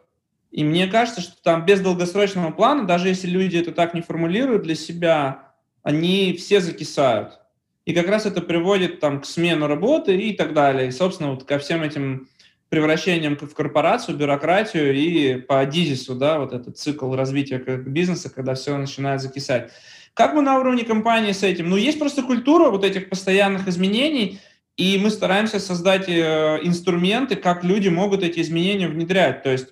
[0.50, 4.64] И мне кажется, что там без долгосрочного плана, даже если люди это так не формулируют
[4.64, 5.52] для себя,
[5.84, 7.38] они все закисают.
[7.84, 10.88] И как раз это приводит там, к смену работы и так далее.
[10.88, 12.26] И, собственно, вот ко всем этим
[12.68, 18.76] превращениям в корпорацию, бюрократию и по дизису, да, вот этот цикл развития бизнеса, когда все
[18.76, 19.70] начинает закисать.
[20.14, 21.70] Как мы на уровне компании с этим?
[21.70, 24.40] Ну, есть просто культура вот этих постоянных изменений,
[24.76, 29.42] и мы стараемся создать э, инструменты, как люди могут эти изменения внедрять.
[29.42, 29.68] То есть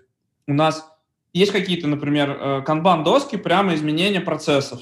[0.46, 0.86] у нас
[1.32, 4.80] есть какие-то, например, э, канбан-доски, прямо изменения процессов.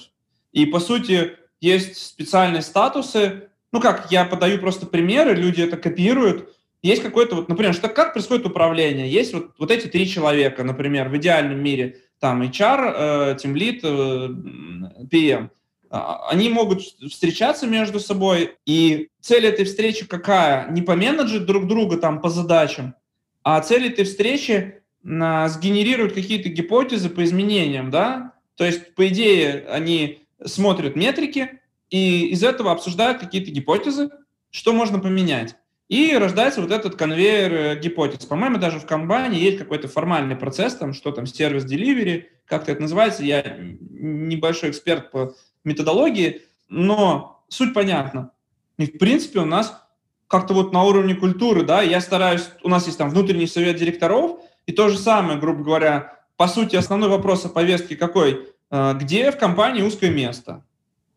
[0.53, 3.49] И, по сути, есть специальные статусы.
[3.73, 6.49] Ну как, я подаю просто примеры, люди это копируют.
[6.83, 9.11] Есть какой-то, вот, например, что, как происходит управление?
[9.11, 15.09] Есть вот, вот эти три человека, например, в идеальном мире, там HR, э, Team Lead,
[15.11, 15.51] PM.
[15.91, 20.71] А, они могут встречаться между собой, и цель этой встречи какая?
[20.71, 22.95] Не поменеджить друг друга там по задачам,
[23.43, 30.27] а цель этой встречи сгенерируют какие-то гипотезы по изменениям, да, то есть, по идее, они
[30.45, 31.61] смотрят метрики
[31.91, 34.11] и из этого обсуждают какие-то гипотезы,
[34.51, 35.55] что можно поменять.
[35.89, 38.27] И рождается вот этот конвейер э, гипотез.
[38.27, 42.83] По-моему, даже в комбайне есть какой-то формальный процесс, там, что там, сервис delivery, как-то это
[42.83, 43.25] называется.
[43.25, 45.35] Я небольшой эксперт по
[45.69, 48.33] методологии, но суть понятна.
[48.79, 49.83] И, в принципе, у нас
[50.27, 54.41] как-то вот на уровне культуры, да, я стараюсь, у нас есть там внутренний совет директоров,
[54.67, 58.49] и то же самое, грубо говоря, по сути, основной вопрос о повестке какой?
[58.71, 60.65] Э, где в компании узкое место?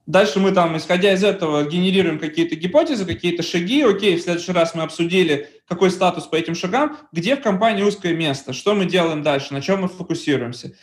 [0.08, 3.84] Дальше мы там, исходя из этого, генерируем какие-то гипотезы, какие-то шаги.
[3.84, 8.16] Окей, в следующий раз мы обсудили, какой статус по этим шагам, где в компании узкое
[8.16, 10.74] место, что мы делаем дальше, на чем мы фокусируемся.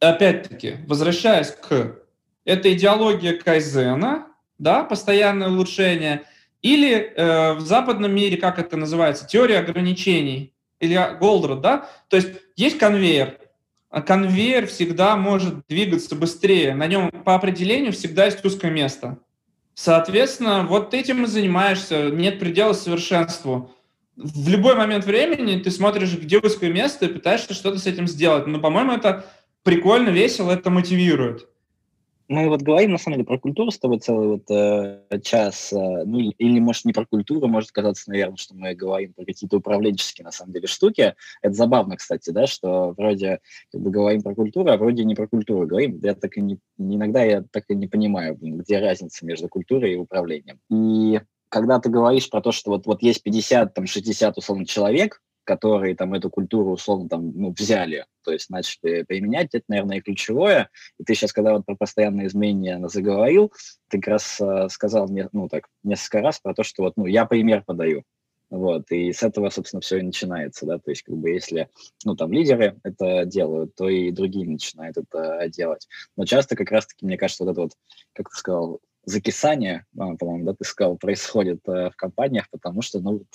[0.00, 2.03] Опять-таки, возвращаясь к
[2.44, 4.26] это идеология кайзена,
[4.58, 6.22] да, постоянное улучшение,
[6.62, 12.28] или э, в западном мире, как это называется, теория ограничений, или Голдрат, да, то есть
[12.56, 13.38] есть конвейер,
[13.90, 19.18] а конвейер всегда может двигаться быстрее, на нем по определению всегда есть узкое место.
[19.74, 23.72] Соответственно, вот этим и занимаешься, нет предела совершенству.
[24.16, 28.46] В любой момент времени ты смотришь, где узкое место, и пытаешься что-то с этим сделать.
[28.46, 29.26] Но, по-моему, это
[29.64, 31.48] прикольно, весело, это мотивирует
[32.28, 36.04] мы вот говорим, на самом деле, про культуру с тобой целый вот э, час, э,
[36.04, 40.24] ну, или, может, не про культуру, может казаться, наверное, что мы говорим про какие-то управленческие,
[40.24, 41.14] на самом деле, штуки.
[41.42, 45.28] Это забавно, кстати, да, что вроде как бы говорим про культуру, а вроде не про
[45.28, 46.00] культуру говорим.
[46.02, 49.96] Я так и не, иногда я так и не понимаю, где разница между культурой и
[49.96, 50.58] управлением.
[50.70, 51.20] И
[51.50, 55.94] когда ты говоришь про то, что вот, вот есть 50, там, 60, условно, человек, которые
[55.94, 60.70] там эту культуру условно там ну, взяли, то есть начали применять, это, наверное, и ключевое.
[60.98, 63.52] И ты сейчас, когда вот про постоянные изменения заговорил,
[63.88, 67.06] ты как раз э, сказал мне, ну так, несколько раз про то, что вот, ну,
[67.06, 68.02] я пример подаю.
[68.50, 71.68] Вот, и с этого, собственно, все и начинается, да, то есть, как бы, если,
[72.04, 75.88] ну, там, лидеры это делают, то и другие начинают это делать.
[76.16, 77.72] Но часто, как раз-таки, мне кажется, вот это вот,
[78.12, 83.00] как ты сказал, закисание, а, по-моему, да, ты сказал, происходит э, в компаниях, потому что,
[83.00, 83.26] ну, вот,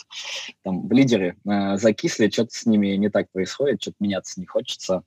[0.63, 5.03] там, лидеры э, закисли, что-то с ними не так происходит, что-то меняться не хочется,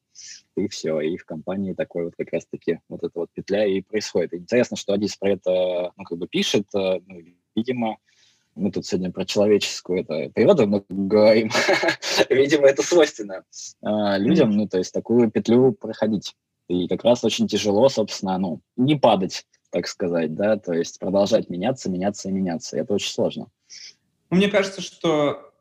[0.57, 4.33] и все, и в компании такой вот как раз-таки вот эта вот петля и происходит.
[4.35, 7.21] И интересно, что Адис про это, ну, как бы пишет, э, ну,
[7.55, 7.99] видимо,
[8.55, 11.51] мы тут сегодня про человеческую это, природу много говорим,
[12.31, 13.45] видимо, это свойственно
[13.83, 16.35] э, людям, ну, то есть такую петлю проходить.
[16.69, 21.49] И как раз очень тяжело, собственно, ну, не падать так сказать, да, то есть продолжать
[21.49, 22.77] меняться, меняться и меняться.
[22.77, 23.49] Это очень сложно.
[24.31, 25.53] Ну, мне кажется, что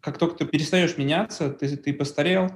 [0.00, 2.50] как только ты перестаешь меняться, ты, ты постарел,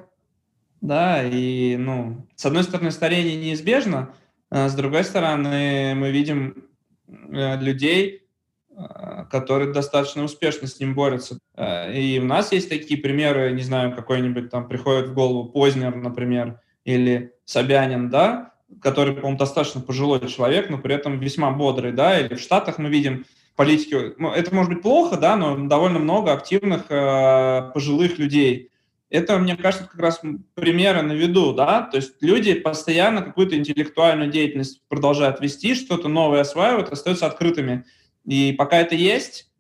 [0.81, 4.15] да, и, ну, с одной стороны, старение неизбежно,
[4.51, 6.69] а с другой стороны, мы видим
[7.09, 8.27] э, людей,
[8.71, 11.39] э, которые достаточно успешно с ним борются.
[11.57, 15.95] Э, и у нас есть такие примеры, не знаю, какой-нибудь там приходит в голову Познер,
[15.95, 22.19] например, или Собянин, да, который, по-моему, достаточно пожилой человек, но при этом весьма бодрый, да,
[22.19, 23.25] или в Штатах мы видим
[23.57, 28.71] политики, ну, это может быть плохо, да, но довольно много активных э, пожилых людей.
[29.11, 30.23] Это, мне кажется, как раз
[30.55, 36.41] примеры на виду, да, то есть люди постоянно какую-то интеллектуальную деятельность продолжают вести, что-то новое
[36.41, 37.85] осваивают, остаются открытыми.
[38.25, 39.51] И пока это есть,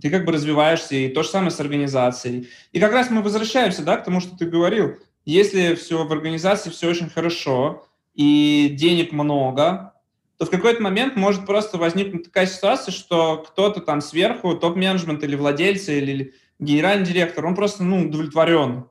[0.00, 2.48] ты как бы развиваешься, и то же самое с организацией.
[2.72, 4.96] И как раз мы возвращаемся, да, к тому, что ты говорил.
[5.26, 9.94] Если все в организации все очень хорошо, и денег много,
[10.38, 15.36] то в какой-то момент может просто возникнуть такая ситуация, что кто-то там сверху, топ-менеджмент или
[15.36, 18.86] владельцы, или генеральный директор, он просто ну, удовлетворен.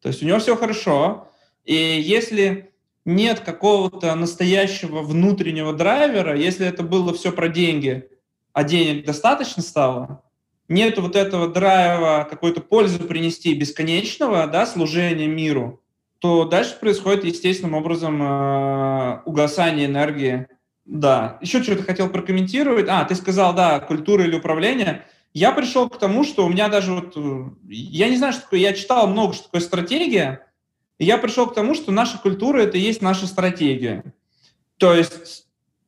[0.00, 1.28] То есть у него все хорошо.
[1.64, 2.72] И если
[3.04, 8.08] нет какого-то настоящего внутреннего драйвера, если это было все про деньги,
[8.52, 10.22] а денег достаточно стало,
[10.68, 15.82] нет вот этого драйва какой-то пользу принести бесконечного, да, служения миру,
[16.26, 20.48] то дальше происходит естественным образом э, угасание энергии.
[20.84, 21.38] Да.
[21.40, 22.88] Еще что-то хотел прокомментировать.
[22.88, 25.06] А, ты сказал, да, культура или управление.
[25.32, 27.12] Я пришел к тому, что у меня даже вот...
[27.16, 28.58] Э, я не знаю, что такое...
[28.58, 30.48] Я читал много, что такое стратегия.
[30.98, 34.02] И я пришел к тому, что наша культура– это и есть наша стратегия.
[34.78, 35.45] То есть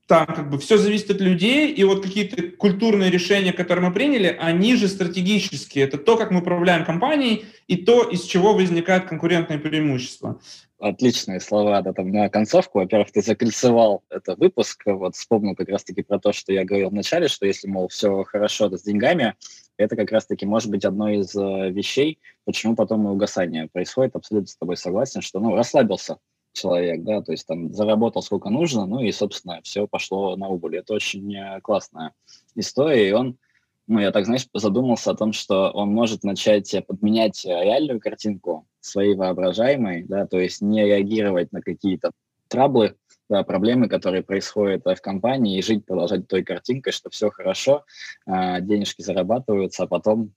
[0.08, 4.34] там как бы все зависит от людей, и вот какие-то культурные решения, которые мы приняли,
[4.40, 5.84] они же стратегические.
[5.84, 10.40] Это то, как мы управляем компанией, и то, из чего возникает конкурентное преимущество.
[10.78, 12.78] Отличные слова да, там, на концовку.
[12.78, 14.82] Во-первых, ты закольцевал это выпуск.
[14.86, 18.70] Вот вспомнил как раз-таки про то, что я говорил вначале, что если, мол, все хорошо
[18.70, 19.34] да, с деньгами,
[19.76, 24.16] это как раз-таки может быть одной из э, вещей, почему потом и угасание происходит.
[24.16, 26.16] Абсолютно с тобой согласен, что ну, расслабился
[26.58, 30.78] человек, да, то есть там заработал сколько нужно, ну и, собственно, все пошло на убыль.
[30.78, 32.12] Это очень э, классная
[32.54, 33.38] история, и он,
[33.86, 39.14] ну, я так, знаешь, задумался о том, что он может начать подменять реальную картинку своей
[39.14, 42.10] воображаемой, да, то есть не реагировать на какие-то
[42.48, 42.96] траблы,
[43.28, 47.84] да, проблемы, которые происходят в компании, и жить, продолжать той картинкой, что все хорошо,
[48.26, 50.32] а, денежки зарабатываются, а потом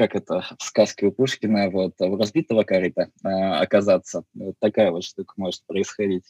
[0.00, 4.22] как это в сказке у Пушкина, вот, у разбитого корыта э, оказаться.
[4.32, 6.24] Вот такая вот штука может происходить.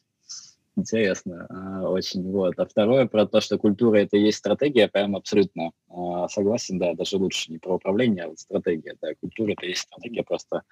[0.75, 2.29] Интересно э, очень.
[2.33, 2.59] Вот.
[2.59, 6.95] А второе про то, что культура это и есть стратегия, прям абсолютно э, согласен, да,
[6.95, 8.97] даже лучше не про управление, а вот стратегия.
[9.01, 10.63] Да, культура это и есть стратегия, просто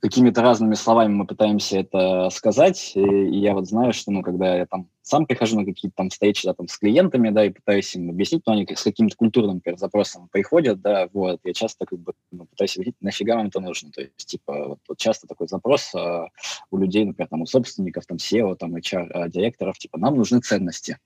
[0.00, 2.92] какими-то разными словами мы пытаемся это сказать.
[2.94, 6.08] И, и я вот знаю, что, ну, когда я там сам прихожу на какие-то там
[6.08, 9.56] встречи да, там, с клиентами, да, и пытаюсь им объяснить, но они с каким-то культурным,
[9.56, 13.60] например, запросом приходят, да, вот, я часто как бы ну, пытаюсь объяснить, нафига вам это
[13.60, 16.28] нужно, то есть, типа, вот, вот часто такой запрос а,
[16.70, 20.98] у людей, например, там, у собственников, там, SEO, там, HR-директоров, типа, нам нужны ценности,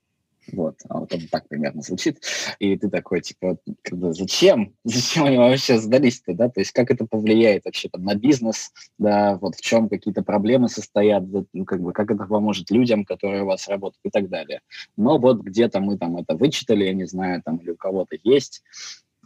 [0.51, 2.21] вот, а вот он так примерно звучит.
[2.59, 3.57] И ты такой, типа,
[3.91, 4.73] бы, зачем?
[4.83, 6.49] Зачем они вообще сдались-то, да?
[6.49, 10.69] То есть как это повлияет вообще там, на бизнес, да, вот в чем какие-то проблемы
[10.69, 11.23] состоят,
[11.53, 14.61] ну, как бы, как это поможет людям, которые у вас работают и так далее.
[14.97, 18.63] Но вот где-то мы там это вычитали, я не знаю, там, или у кого-то есть,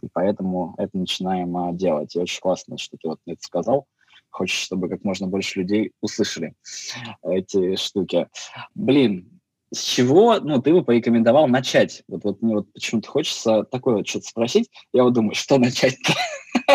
[0.02, 2.14] и поэтому это начинаем а, делать.
[2.16, 3.86] И очень классно, что ты вот это сказал.
[4.30, 6.54] Хочешь, чтобы как можно больше людей услышали
[7.22, 8.28] эти штуки.
[8.74, 9.39] Блин,
[9.72, 12.02] с чего, ну, ты бы порекомендовал начать?
[12.08, 14.68] Вот, вот мне вот почему-то хочется такое вот что-то спросить.
[14.92, 16.12] Я вот думаю, что начать-то?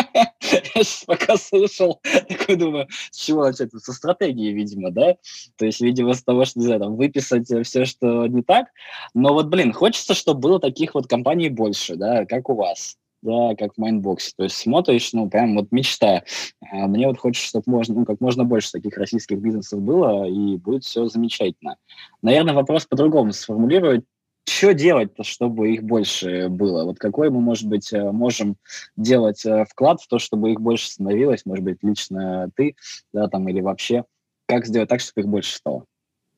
[0.74, 3.70] Я сейчас пока слушал, такой думаю, с чего начать?
[3.72, 5.16] Со стратегии, видимо, да?
[5.56, 8.68] То есть, видимо, с того, что, не знаю, там, выписать все, что не так.
[9.12, 13.54] Но вот, блин, хочется, чтобы было таких вот компаний больше, да, как у вас да,
[13.56, 14.32] как в Mindbox е.
[14.36, 16.22] То есть смотришь, ну, прям вот мечта.
[16.70, 20.56] А мне вот хочется, чтобы можно, ну, как можно больше таких российских бизнесов было, и
[20.56, 21.76] будет все замечательно.
[22.22, 24.04] Наверное, вопрос по-другому сформулировать.
[24.48, 26.84] Что делать-то, чтобы их больше было?
[26.84, 28.56] Вот какой мы, может быть, э, можем
[28.96, 31.44] делать э, вклад в то, чтобы их больше становилось?
[31.44, 32.76] Может быть, лично ты,
[33.12, 34.04] да, там, или вообще.
[34.46, 35.84] Как сделать так, чтобы их больше стало?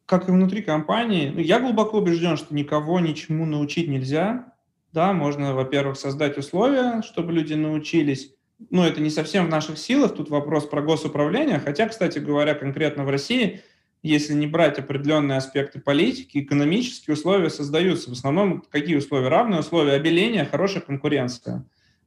[0.06, 4.54] Как и внутри компании, ну, я глубоко убежден, что никого ничему научить нельзя,
[4.92, 8.34] да, можно, во-первых, создать условия, чтобы люди научились.
[8.70, 13.04] Ну, это не совсем в наших силах, тут вопрос про госуправление, хотя, кстати говоря, конкретно
[13.04, 13.62] в России,
[14.02, 18.10] если не брать определенные аспекты политики, экономические условия создаются.
[18.10, 19.28] В основном какие условия?
[19.28, 21.64] Равные условия обеления, хорошая конкуренция.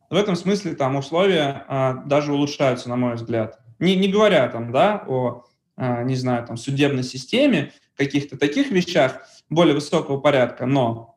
[0.10, 3.60] В этом смысле там условия а, даже улучшаются, на мой взгляд.
[3.80, 5.46] Не, не говоря там, да, о,
[5.78, 11.11] а, не знаю, там, судебной системе, каких-то таких вещах более высокого порядка, но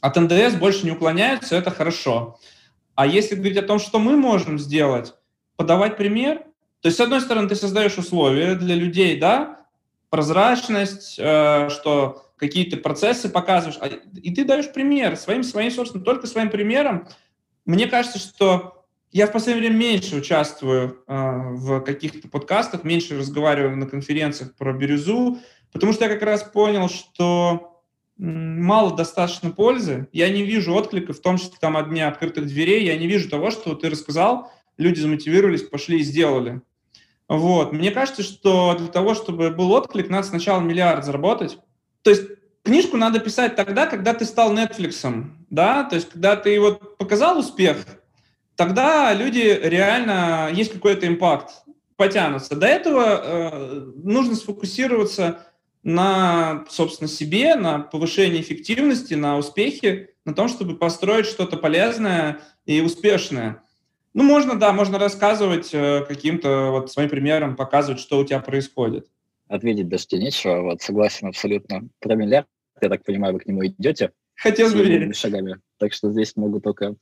[0.00, 2.38] от НДС больше не уклоняются, это хорошо.
[2.94, 5.14] А если говорить о том, что мы можем сделать,
[5.56, 6.44] подавать пример,
[6.80, 9.66] то есть, с одной стороны, ты создаешь условия для людей, да,
[10.10, 16.26] прозрачность, э, что какие-то процессы показываешь, а, и ты даешь пример своим, своим, собственно, только
[16.26, 17.08] своим примером.
[17.64, 21.14] Мне кажется, что я в последнее время меньше участвую э,
[21.54, 25.38] в каких-то подкастах, меньше разговариваю на конференциях про бирюзу,
[25.72, 27.75] потому что я как раз понял, что
[28.18, 30.08] мало достаточно пользы.
[30.12, 32.84] Я не вижу отклика в том, что там одни открытых дверей.
[32.84, 36.62] Я не вижу того, что ты рассказал, люди замотивировались, пошли и сделали.
[37.28, 37.72] Вот.
[37.72, 41.58] Мне кажется, что для того, чтобы был отклик, надо сначала миллиард заработать.
[42.02, 42.22] То есть
[42.62, 47.38] книжку надо писать тогда, когда ты стал Netflix, да, то есть когда ты вот показал
[47.38, 47.78] успех,
[48.56, 51.50] тогда люди реально, есть какой-то импакт,
[51.96, 52.56] потянутся.
[52.56, 55.46] До этого э, нужно сфокусироваться
[55.86, 62.80] на, собственно, себе, на повышение эффективности, на успехе, на том, чтобы построить что-то полезное и
[62.80, 63.62] успешное.
[64.12, 69.06] Ну, можно, да, можно рассказывать э, каким-то вот своим примером, показывать, что у тебя происходит.
[69.46, 71.88] Ответить даже нечего, вот согласен абсолютно.
[72.00, 72.48] Про миллиард,
[72.80, 74.10] я так понимаю, вы к нему идете.
[74.36, 75.16] Хотел бы верить.
[75.16, 75.58] шагами.
[75.78, 76.94] Так что здесь могу только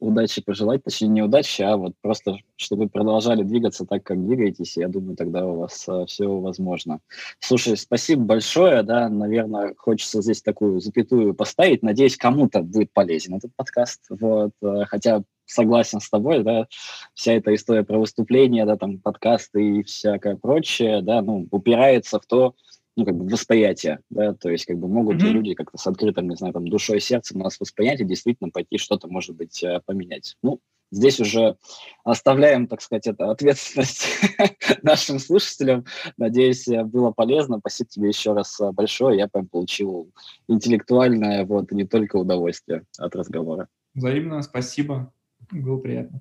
[0.00, 4.76] удачи пожелать, точнее не удачи, а вот просто, чтобы вы продолжали двигаться так, как двигаетесь,
[4.76, 7.00] я думаю, тогда у вас а, все возможно.
[7.40, 13.52] Слушай, спасибо большое, да, наверное, хочется здесь такую запятую поставить, надеюсь, кому-то будет полезен этот
[13.54, 16.68] подкаст, вот, а, хотя согласен с тобой, да,
[17.14, 22.26] вся эта история про выступления, да, там, подкасты и всякое прочее, да, ну, упирается в
[22.26, 22.54] то,
[22.98, 25.30] ну, как бы восприятие, да, то есть, как бы могут mm-hmm.
[25.30, 28.76] люди как-то с открытым, не знаю, там, душой и сердцем у нас восприятие действительно пойти
[28.76, 30.36] что-то, может быть, э, поменять.
[30.42, 30.58] Ну,
[30.90, 31.56] здесь уже
[32.02, 34.08] оставляем, так сказать, это ответственность
[34.82, 35.84] нашим слушателям.
[36.16, 37.58] Надеюсь, э, было полезно.
[37.60, 39.16] Спасибо тебе еще раз э, большое.
[39.16, 40.10] Я прям получил
[40.48, 43.68] интеллектуальное, вот, не только удовольствие от разговора.
[43.94, 45.12] Взаимно, спасибо.
[45.52, 46.20] Было приятно.